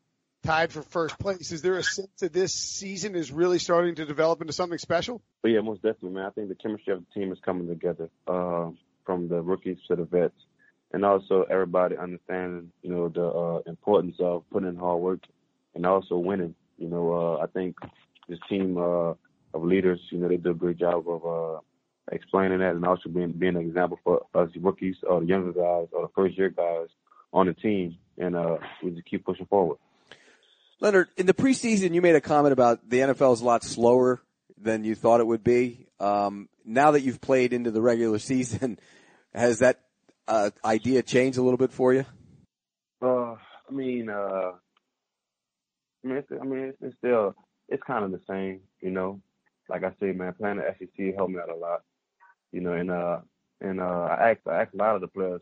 [0.44, 1.52] tied for first place?
[1.52, 5.22] Is there a sense that this season is really starting to develop into something special?
[5.42, 6.26] But yeah, most definitely, man.
[6.26, 8.70] I think the chemistry of the team is coming together, uh,
[9.06, 10.40] from the rookies to the vets,
[10.94, 15.22] and also everybody understanding, you know, the uh, importance of putting in hard work
[15.78, 16.56] and also winning.
[16.78, 17.78] You know, uh, I think
[18.28, 19.14] this team uh,
[19.54, 21.60] of leaders, you know, they do a great job of uh,
[22.12, 25.88] explaining that and also being being an example for us rookies or the younger guys
[25.94, 26.88] or the first year guys
[27.32, 29.78] on the team, and uh, we just keep pushing forward.
[30.80, 34.22] Leonard, in the preseason, you made a comment about the NFL is a lot slower
[34.60, 35.88] than you thought it would be.
[36.00, 38.80] Um, now that you've played into the regular season,
[39.34, 39.80] has that
[40.28, 42.06] uh, idea changed a little bit for you?
[43.02, 44.54] Uh, I mean, uh,
[46.04, 47.36] I mean, it's, I mean, it's, it's still,
[47.70, 49.20] it's kind of the same, you know.
[49.70, 51.82] Like I said, man, playing the SEC helped me out a lot,
[52.52, 52.74] you know.
[52.74, 53.20] And uh,
[53.62, 55.42] and uh, I asked, I asked a lot of the players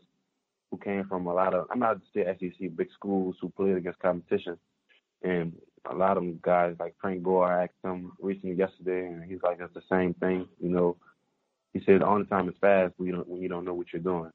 [0.70, 4.00] who came from a lot of, I'm not just SEC big schools who played against
[4.00, 4.58] competition,
[5.22, 5.52] and
[5.88, 9.42] a lot of them guys like Frank Gore, I asked him recently yesterday, and he's
[9.42, 10.96] like, it's the same thing, you know.
[11.72, 13.88] He said the only time it's fast when you don't when you don't know what
[13.92, 14.30] you're doing.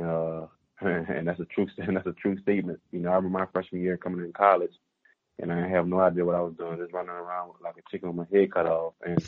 [0.00, 0.46] Uh,
[0.80, 2.80] and that's a true and that's a true statement.
[2.90, 4.72] You know, I remember my freshman year coming in college,
[5.38, 8.14] and I have no idea what I was doing, just running around like a chicken
[8.14, 9.18] with my head cut off, and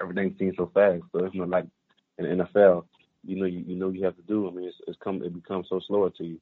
[0.00, 1.02] everything seems so fast.
[1.12, 1.66] So it's not like
[2.18, 2.84] in the NFL,
[3.24, 4.48] you know, you, you know you have to do.
[4.48, 6.40] I mean, it's, it's come it becomes so slower to you.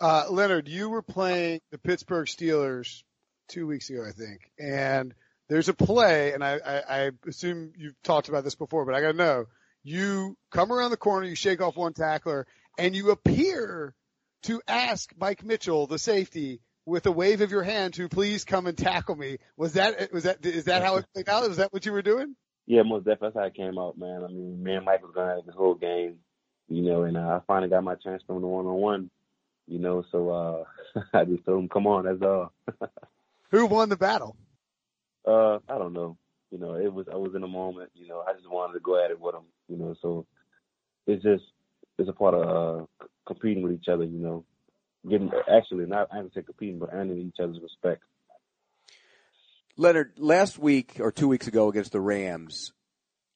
[0.00, 3.02] Uh, Leonard, you were playing the Pittsburgh Steelers
[3.48, 5.14] two weeks ago, I think, and
[5.48, 9.00] there's a play, and I, I, I assume you've talked about this before, but I
[9.00, 9.46] got to know.
[9.82, 12.46] You come around the corner, you shake off one tackler,
[12.78, 13.94] and you appear
[14.44, 18.66] to ask Mike Mitchell, the safety, with a wave of your hand to please come
[18.66, 19.38] and tackle me.
[19.56, 21.46] Was that was that is that how it played out?
[21.48, 22.36] Was that what you were doing?
[22.66, 23.28] Yeah, most definitely.
[23.28, 24.22] That's how it came out, man.
[24.24, 26.18] I mean, me and Mike was going at the whole game,
[26.68, 29.10] you know, and uh, I finally got my chance from the one on one,
[29.66, 30.04] you know.
[30.12, 32.52] So uh I just told him, "Come on, that's all."
[33.50, 34.36] Who won the battle?
[35.26, 36.16] Uh, I don't know.
[36.50, 37.90] You know, it was I was in a moment.
[37.94, 39.44] You know, I just wanted to go at it with him.
[39.68, 40.26] You know, so
[41.06, 41.44] it's just
[41.98, 42.42] it's a part of
[42.82, 44.04] uh, competing with each other.
[44.04, 44.44] You know,
[45.08, 48.02] getting actually not I haven't said competing, but earning each other's respect.
[49.76, 52.72] Leonard, last week or two weeks ago against the Rams,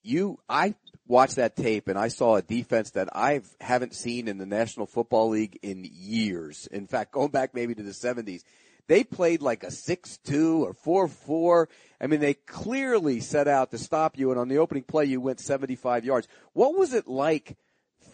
[0.03, 0.75] you I
[1.07, 4.87] watched that tape and I saw a defense that I haven't seen in the National
[4.87, 6.67] Football League in years.
[6.71, 8.43] In fact, going back maybe to the 70s,
[8.87, 11.67] they played like a 6-2 or 4-4.
[12.01, 15.21] I mean, they clearly set out to stop you and on the opening play you
[15.21, 16.29] went 75 yards.
[16.53, 17.57] What was it like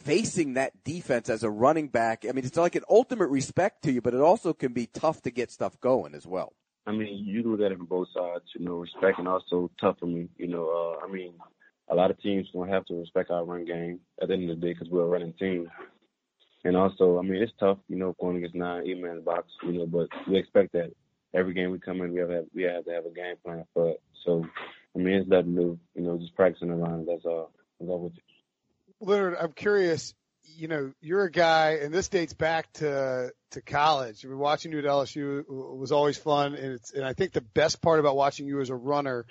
[0.03, 2.25] facing that defense as a running back?
[2.29, 5.23] I mean, it's like an ultimate respect to you, but it also can be tough
[5.23, 6.53] to get stuff going as well.
[6.87, 10.07] I mean, you do that from both sides, you know, respect and also tough for
[10.07, 10.29] me.
[10.37, 11.35] You know, uh, I mean,
[11.89, 14.61] a lot of teams don't have to respect our run game at the end of
[14.61, 15.71] the day because we're a running team.
[16.65, 19.73] And also, I mean, it's tough, you know, going against nine, eight man box, you
[19.73, 20.93] know, but we expect that
[21.35, 23.91] every game we come in, we have we have to have a game plan for
[23.91, 24.03] it.
[24.25, 24.45] So,
[24.95, 27.07] I mean, it's nothing new, you know, just practicing around.
[27.07, 27.51] That's all.
[27.79, 28.13] That's all.
[29.01, 30.15] Leonard, I'm curious.
[30.57, 34.25] You know, you're a guy, and this dates back to to college.
[34.25, 37.41] I mean, watching you at LSU was always fun, and it's and I think the
[37.41, 39.27] best part about watching you as a runner,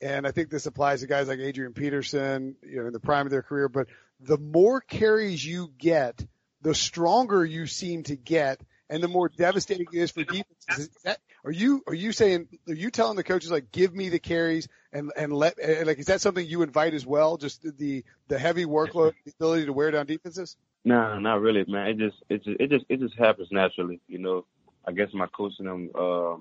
[0.00, 3.26] and I think this applies to guys like Adrian Peterson, you know, in the prime
[3.26, 3.68] of their career.
[3.68, 3.88] But
[4.20, 6.26] the more carries you get,
[6.62, 10.78] the stronger you seem to get, and the more devastating it is for defenses.
[10.78, 14.08] Is that, are you are you saying are you telling the coaches like give me
[14.08, 17.36] the carries and and let and like is that something you invite as well?
[17.36, 20.56] Just the the heavy workload, the ability to wear down defenses.
[20.84, 21.88] No, not really, man.
[21.88, 24.46] It just it just it just it just happens naturally, you know.
[24.86, 26.36] I guess my coach and them uh,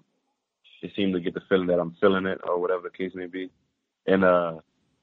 [0.82, 3.28] they seem to get the feeling that I'm feeling it or whatever the case may
[3.28, 3.50] be,
[4.06, 4.58] and uh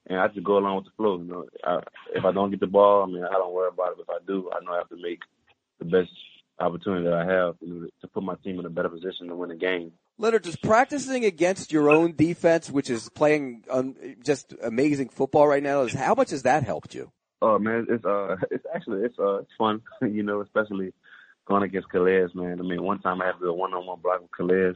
[0.07, 1.19] and I just go along with the flow.
[1.19, 1.81] You know, I,
[2.15, 4.03] if I don't get the ball, I mean, I don't worry about it.
[4.03, 5.21] If I do, I know I have to make
[5.79, 6.11] the best
[6.61, 9.51] opportunity that I have know, to put my team in a better position to win
[9.51, 9.93] a game.
[10.19, 15.63] Leonard, just practicing against your own defense, which is playing um, just amazing football right
[15.63, 17.11] now, is how much has that helped you?
[17.43, 20.93] Oh man, it's uh, it's actually it's uh, it's fun, you know, especially
[21.47, 22.61] going against Calais, man.
[22.61, 24.75] I mean, one time I had to do a one-on-one block with Calais,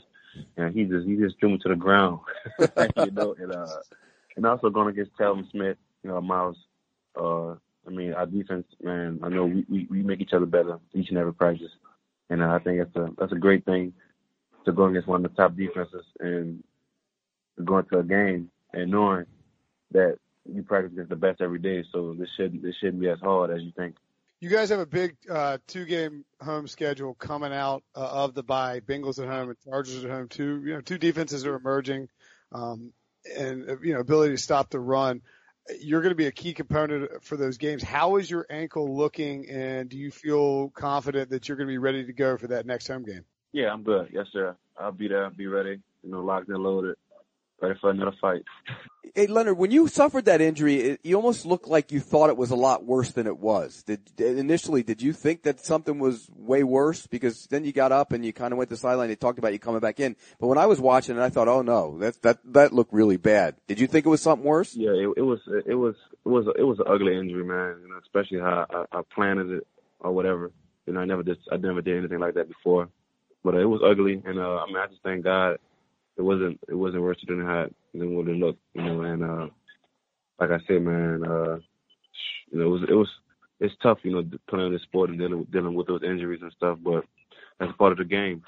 [0.56, 2.20] and he just he just threw me to the ground,
[2.96, 3.66] you know, and uh,
[4.36, 6.56] and also going against Telvin Smith, you know, Miles.
[7.16, 7.54] Uh,
[7.86, 9.20] I mean, our defense, man.
[9.22, 11.70] I know we, we we make each other better each and every practice,
[12.30, 13.92] and I think that's a that's a great thing
[14.64, 16.62] to go against one of the top defenses and
[17.62, 19.26] go into a game and knowing
[19.92, 20.18] that
[20.52, 21.84] you practice against the best every day.
[21.92, 23.96] So this shouldn't this shouldn't be as hard as you think.
[24.40, 28.42] You guys have a big uh, two game home schedule coming out uh, of the
[28.42, 28.80] bye.
[28.80, 30.28] Bengals at home and Chargers at home.
[30.28, 32.08] Two you know two defenses are emerging,
[32.52, 32.92] um,
[33.38, 35.22] and uh, you know ability to stop the run.
[35.80, 37.82] You're going to be a key component for those games.
[37.82, 41.78] How is your ankle looking, and do you feel confident that you're going to be
[41.78, 43.24] ready to go for that next home game?
[43.52, 44.08] Yeah, I'm good.
[44.12, 44.56] Yes, sir.
[44.78, 45.24] I'll be there.
[45.24, 45.80] I'll Be ready.
[46.02, 46.96] You know, locked and loaded,
[47.64, 48.42] ready for another fight.
[49.14, 52.36] Hey Leonard, when you suffered that injury, it, you almost looked like you thought it
[52.36, 53.84] was a lot worse than it was.
[53.84, 57.06] Did initially did you think that something was way worse?
[57.06, 59.08] Because then you got up and you kind of went to the sideline.
[59.08, 61.48] They talked about you coming back in, but when I was watching it, I thought,
[61.48, 63.54] oh no, that that that looked really bad.
[63.68, 64.74] Did you think it was something worse?
[64.74, 65.40] Yeah, it, it was.
[65.64, 65.94] It was.
[66.24, 66.46] It was.
[66.58, 67.76] It was an ugly injury, man.
[67.82, 69.66] You know, especially how I, I planned it
[70.00, 70.50] or whatever.
[70.86, 71.38] You know, I never did.
[71.52, 72.88] I never did anything like that before.
[73.44, 75.58] but it was ugly, and uh, I mean, I just thank God
[76.16, 79.00] it wasn't it wasn't worse than how than what it looked, you know.
[79.02, 79.48] And uh,
[80.38, 81.56] like I said, man, uh,
[82.50, 83.08] you know, it was it was
[83.60, 86.78] it's tough, you know, playing this sport and dealing dealing with those injuries and stuff,
[86.82, 87.04] but
[87.58, 88.42] that's part of the game.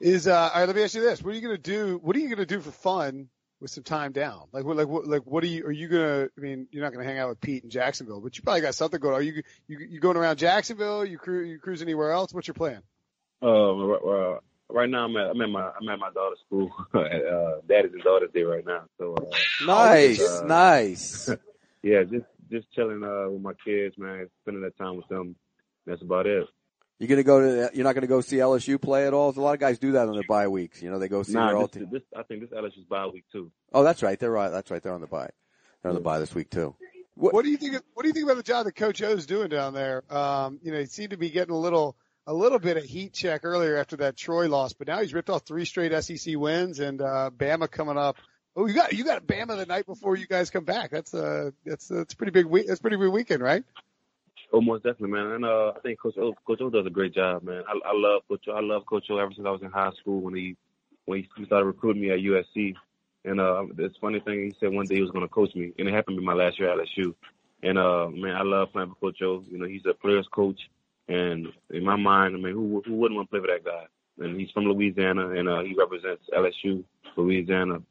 [0.00, 0.66] Is uh, all right.
[0.66, 2.00] Let me ask you this: What are you going to do?
[2.02, 3.28] What are you going to do for fun
[3.60, 4.48] with some time down?
[4.50, 5.64] Like, what, like, what, like, what are you?
[5.64, 6.28] Are you gonna?
[6.36, 8.74] I mean, you're not gonna hang out with Pete in Jacksonville, but you probably got
[8.74, 9.14] something going.
[9.14, 11.04] Are you you you going around Jacksonville?
[11.04, 12.34] You cru- you cruise anywhere else?
[12.34, 12.82] What's your plan?
[13.40, 14.40] Uh, right,
[14.72, 16.70] right now I'm at I'm at my I'm at my daughter's school.
[16.94, 18.84] at, uh, Daddy's and Daughter's Day right now.
[18.98, 21.28] So uh, Nice, uh, nice.
[21.82, 25.36] yeah, just just chilling uh with my kids, man, spending that time with them.
[25.86, 26.46] That's about it.
[26.98, 27.70] You're gonna go to?
[27.74, 29.30] You're not gonna go see LSU play at all?
[29.30, 30.80] A lot of guys do that on their bye weeks.
[30.80, 31.88] You know, they go see their Nah, all this, team.
[31.90, 33.50] this I think this LSU's bye week too.
[33.72, 34.18] Oh, that's right.
[34.18, 34.50] They're right.
[34.50, 34.80] That's right.
[34.82, 35.30] They're on the bye.
[35.82, 36.76] They're on the bye this week too.
[37.14, 37.74] What- What do you think?
[37.74, 40.04] Of, what do you think about the job that Coach O's doing down there?
[40.10, 41.96] Um, you know, he seemed to be getting a little
[42.26, 45.30] a little bit of heat check earlier after that Troy loss, but now he's ripped
[45.30, 48.16] off three straight SEC wins and uh, Bama coming up.
[48.54, 50.90] Oh, you got you got Bama the night before you guys come back.
[50.90, 52.66] That's uh that's that's a pretty big week.
[52.66, 53.64] That's a pretty big weekend, right?
[54.52, 55.26] Oh, most definitely, man.
[55.32, 57.62] And uh, I think Coach O, Coach O does a great job, man.
[57.66, 58.52] I, I love Coach O.
[58.52, 60.56] I love Coach O ever since I was in high school when he
[61.06, 62.74] when he started recruiting me at USC.
[63.24, 65.72] And uh, it's funny thing he said one day he was going to coach me,
[65.78, 67.14] and it happened to be my last year at LSU.
[67.62, 69.44] And uh, man, I love playing for Coach O.
[69.48, 70.58] You know, he's a player's coach,
[71.08, 73.86] and in my mind, I mean, who who wouldn't want to play for that guy?
[74.24, 76.84] And he's from Louisiana, and uh, he represents LSU,
[77.16, 77.82] Louisiana.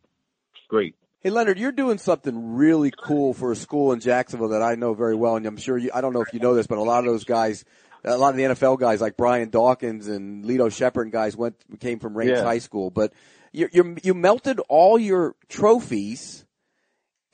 [0.70, 0.95] Great.
[1.20, 4.93] Hey Leonard, you're doing something really cool for a school in Jacksonville that I know
[4.93, 5.91] very well, and I'm sure you.
[5.93, 7.64] I don't know if you know this, but a lot of those guys,
[8.03, 11.55] a lot of the NFL guys like Brian Dawkins and Lito Sheppard and guys went
[11.80, 12.43] came from Raines Yeah.
[12.43, 12.89] High School.
[12.89, 13.14] But
[13.51, 16.45] you you you melted all your trophies,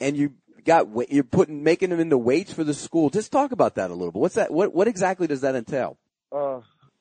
[0.02, 0.34] and you
[0.68, 3.10] got you're putting making them into weights for the school.
[3.10, 4.20] Just talk about that a little bit.
[4.20, 4.52] What's that?
[4.52, 5.98] What what exactly does that entail?
[6.32, 6.58] Uh,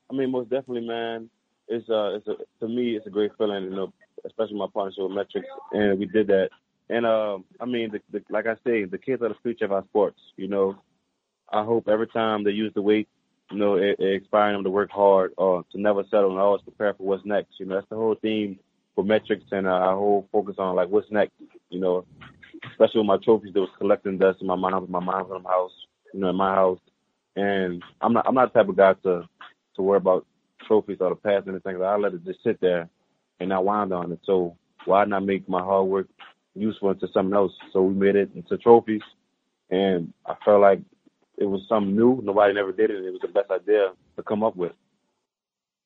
[0.09, 1.29] I mean, most definitely, man.
[1.67, 3.93] It's uh, it's a to me, it's a great feeling, you know,
[4.25, 6.49] especially my partnership with MET-Rx, and we did that.
[6.89, 9.73] And um, I mean, the, the, like I say, the kids are the future of
[9.73, 10.19] our sports.
[10.37, 10.77] You know,
[11.51, 13.09] I hope every time they use the weight,
[13.51, 16.61] you know, it, it inspiring them to work hard or to never settle and always
[16.61, 17.59] prepare for what's next.
[17.59, 18.59] You know, that's the whole theme
[18.95, 21.33] for MET-Rx and uh, our whole focus on like what's next.
[21.69, 22.05] You know,
[22.71, 25.71] especially with my trophies that was collecting dust in my mom's my mom's house,
[26.13, 26.79] you know, in my house.
[27.35, 29.27] And I'm not I'm not the type of guy to
[29.75, 30.25] to worry about
[30.67, 31.81] trophies or the past and anything.
[31.81, 32.89] I let it just sit there
[33.39, 34.19] and not wind on it.
[34.25, 36.07] So why not make my hard work
[36.55, 37.53] useful into something else?
[37.73, 39.01] So we made it into trophies,
[39.69, 40.79] and I felt like
[41.37, 42.21] it was something new.
[42.23, 43.05] Nobody never did it.
[43.05, 44.73] It was the best idea to come up with.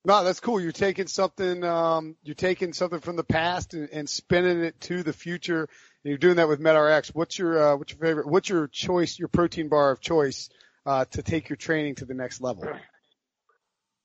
[0.03, 0.59] No, that's cool.
[0.59, 5.03] You're taking something, um, you're taking something from the past and, and spinning it to
[5.03, 5.61] the future.
[6.03, 7.09] And you're doing that with MET-Rx.
[7.13, 10.49] What's your, uh, what's your favorite, what's your choice, your protein bar of choice,
[10.87, 12.63] uh, to take your training to the next level?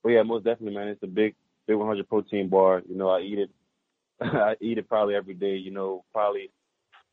[0.03, 0.89] But yeah, most definitely, man.
[0.89, 1.35] It's a big,
[1.67, 2.83] big 100 protein bar.
[2.87, 3.51] You know, I eat it.
[4.21, 5.57] I eat it probably every day.
[5.57, 6.51] You know, probably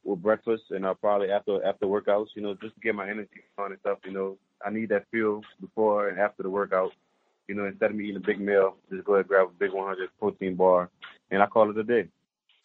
[0.04, 2.28] with breakfast and uh, probably after after workouts.
[2.36, 3.98] You know, just to get my energy on and stuff.
[4.06, 6.92] You know, I need that fuel before and after the workout.
[7.48, 9.52] You know, instead of me eating a big meal, just go ahead and grab a
[9.60, 10.90] big 100 protein bar,
[11.30, 12.08] and I call it a day.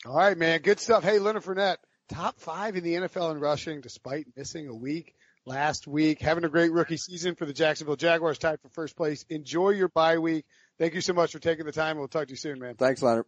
[0.06, 0.60] All right, man.
[0.60, 1.02] Good stuff.
[1.02, 5.88] Hey, Leonard Fournette, top five in the NFL in rushing despite missing a week last
[5.88, 6.20] week.
[6.20, 9.24] Having a great rookie season for the Jacksonville Jaguars tied for first place.
[9.28, 10.44] Enjoy your bye week.
[10.78, 11.98] Thank you so much for taking the time.
[11.98, 12.76] We'll talk to you soon, man.
[12.76, 13.26] Thanks, Leonard.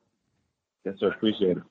[0.84, 1.09] Yes, sir.
[1.09, 1.62] Appreciate it.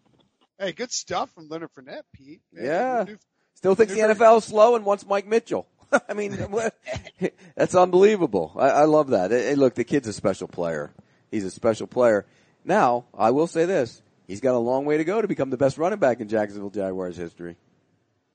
[0.60, 2.42] Hey, good stuff from Leonard Fournette, Pete.
[2.52, 3.04] Man, Yeah.
[3.08, 3.18] new-
[3.54, 5.69] Still thinks the NFL is slow and wants Mike Mitchell.
[6.10, 6.76] I mean, what-
[7.56, 8.54] that's unbelievable.
[8.56, 9.32] I, I love that.
[9.32, 10.92] Hey, look, the kid's a special player.
[11.32, 12.26] He's a special player.
[12.66, 14.02] Now, I will say this.
[14.28, 16.70] He's got a long way to go to become the best running back in Jacksonville
[16.70, 17.56] Jaguars history.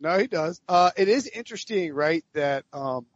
[0.01, 0.61] No, he does.
[0.69, 2.25] Uh, it is interesting, right?
[2.33, 3.07] That um,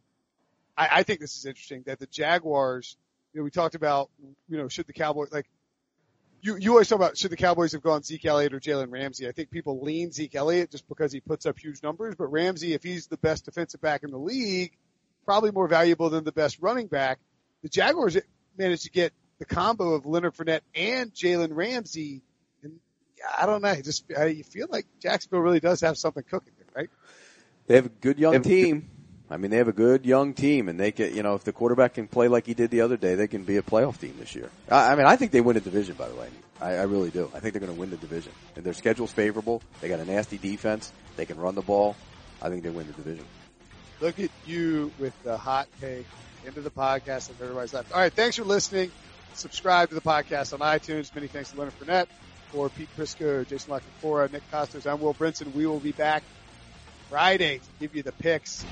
[0.77, 2.95] I, I think this is interesting that the Jaguars.
[3.33, 4.09] You know, we talked about,
[4.49, 5.45] you know, should the Cowboys like
[6.41, 6.55] you?
[6.57, 9.27] You always talk about should the Cowboys have gone Zeke Elliott or Jalen Ramsey?
[9.27, 12.73] I think people lean Zeke Elliott just because he puts up huge numbers, but Ramsey,
[12.73, 14.71] if he's the best defensive back in the league,
[15.25, 17.19] probably more valuable than the best running back.
[17.61, 18.17] The Jaguars
[18.57, 22.21] managed to get the combo of Leonard Fournette and Jalen Ramsey,
[22.63, 22.79] and
[23.37, 23.69] I don't know.
[23.69, 26.89] I just I, you feel like Jacksonville really does have something cooking there, right?
[27.67, 28.89] They have a good young Have- team.
[29.31, 31.51] I mean, they have a good young team, and they can, you know, if the
[31.51, 34.15] quarterback can play like he did the other day, they can be a playoff team
[34.19, 34.49] this year.
[34.69, 35.95] I, I mean, I think they win the division.
[35.95, 37.29] By the way, I, I really do.
[37.33, 39.61] I think they're going to win the division, and their schedule's favorable.
[39.81, 40.91] They got a nasty defense.
[41.15, 41.95] They can run the ball.
[42.41, 43.25] I think they win the division.
[44.01, 46.05] Look at you with the hot take
[46.45, 47.91] into the podcast and everybody's left.
[47.91, 48.13] All right.
[48.13, 48.91] Thanks for listening.
[49.33, 51.13] Subscribe to the podcast on iTunes.
[51.13, 52.07] Many thanks to Leonard Fournette
[52.51, 54.89] for Pete Prisco, Jason La Canfora, Nick Kostos.
[54.89, 55.53] I'm Will Brinson.
[55.53, 56.23] We will be back
[57.09, 58.65] Friday to give you the picks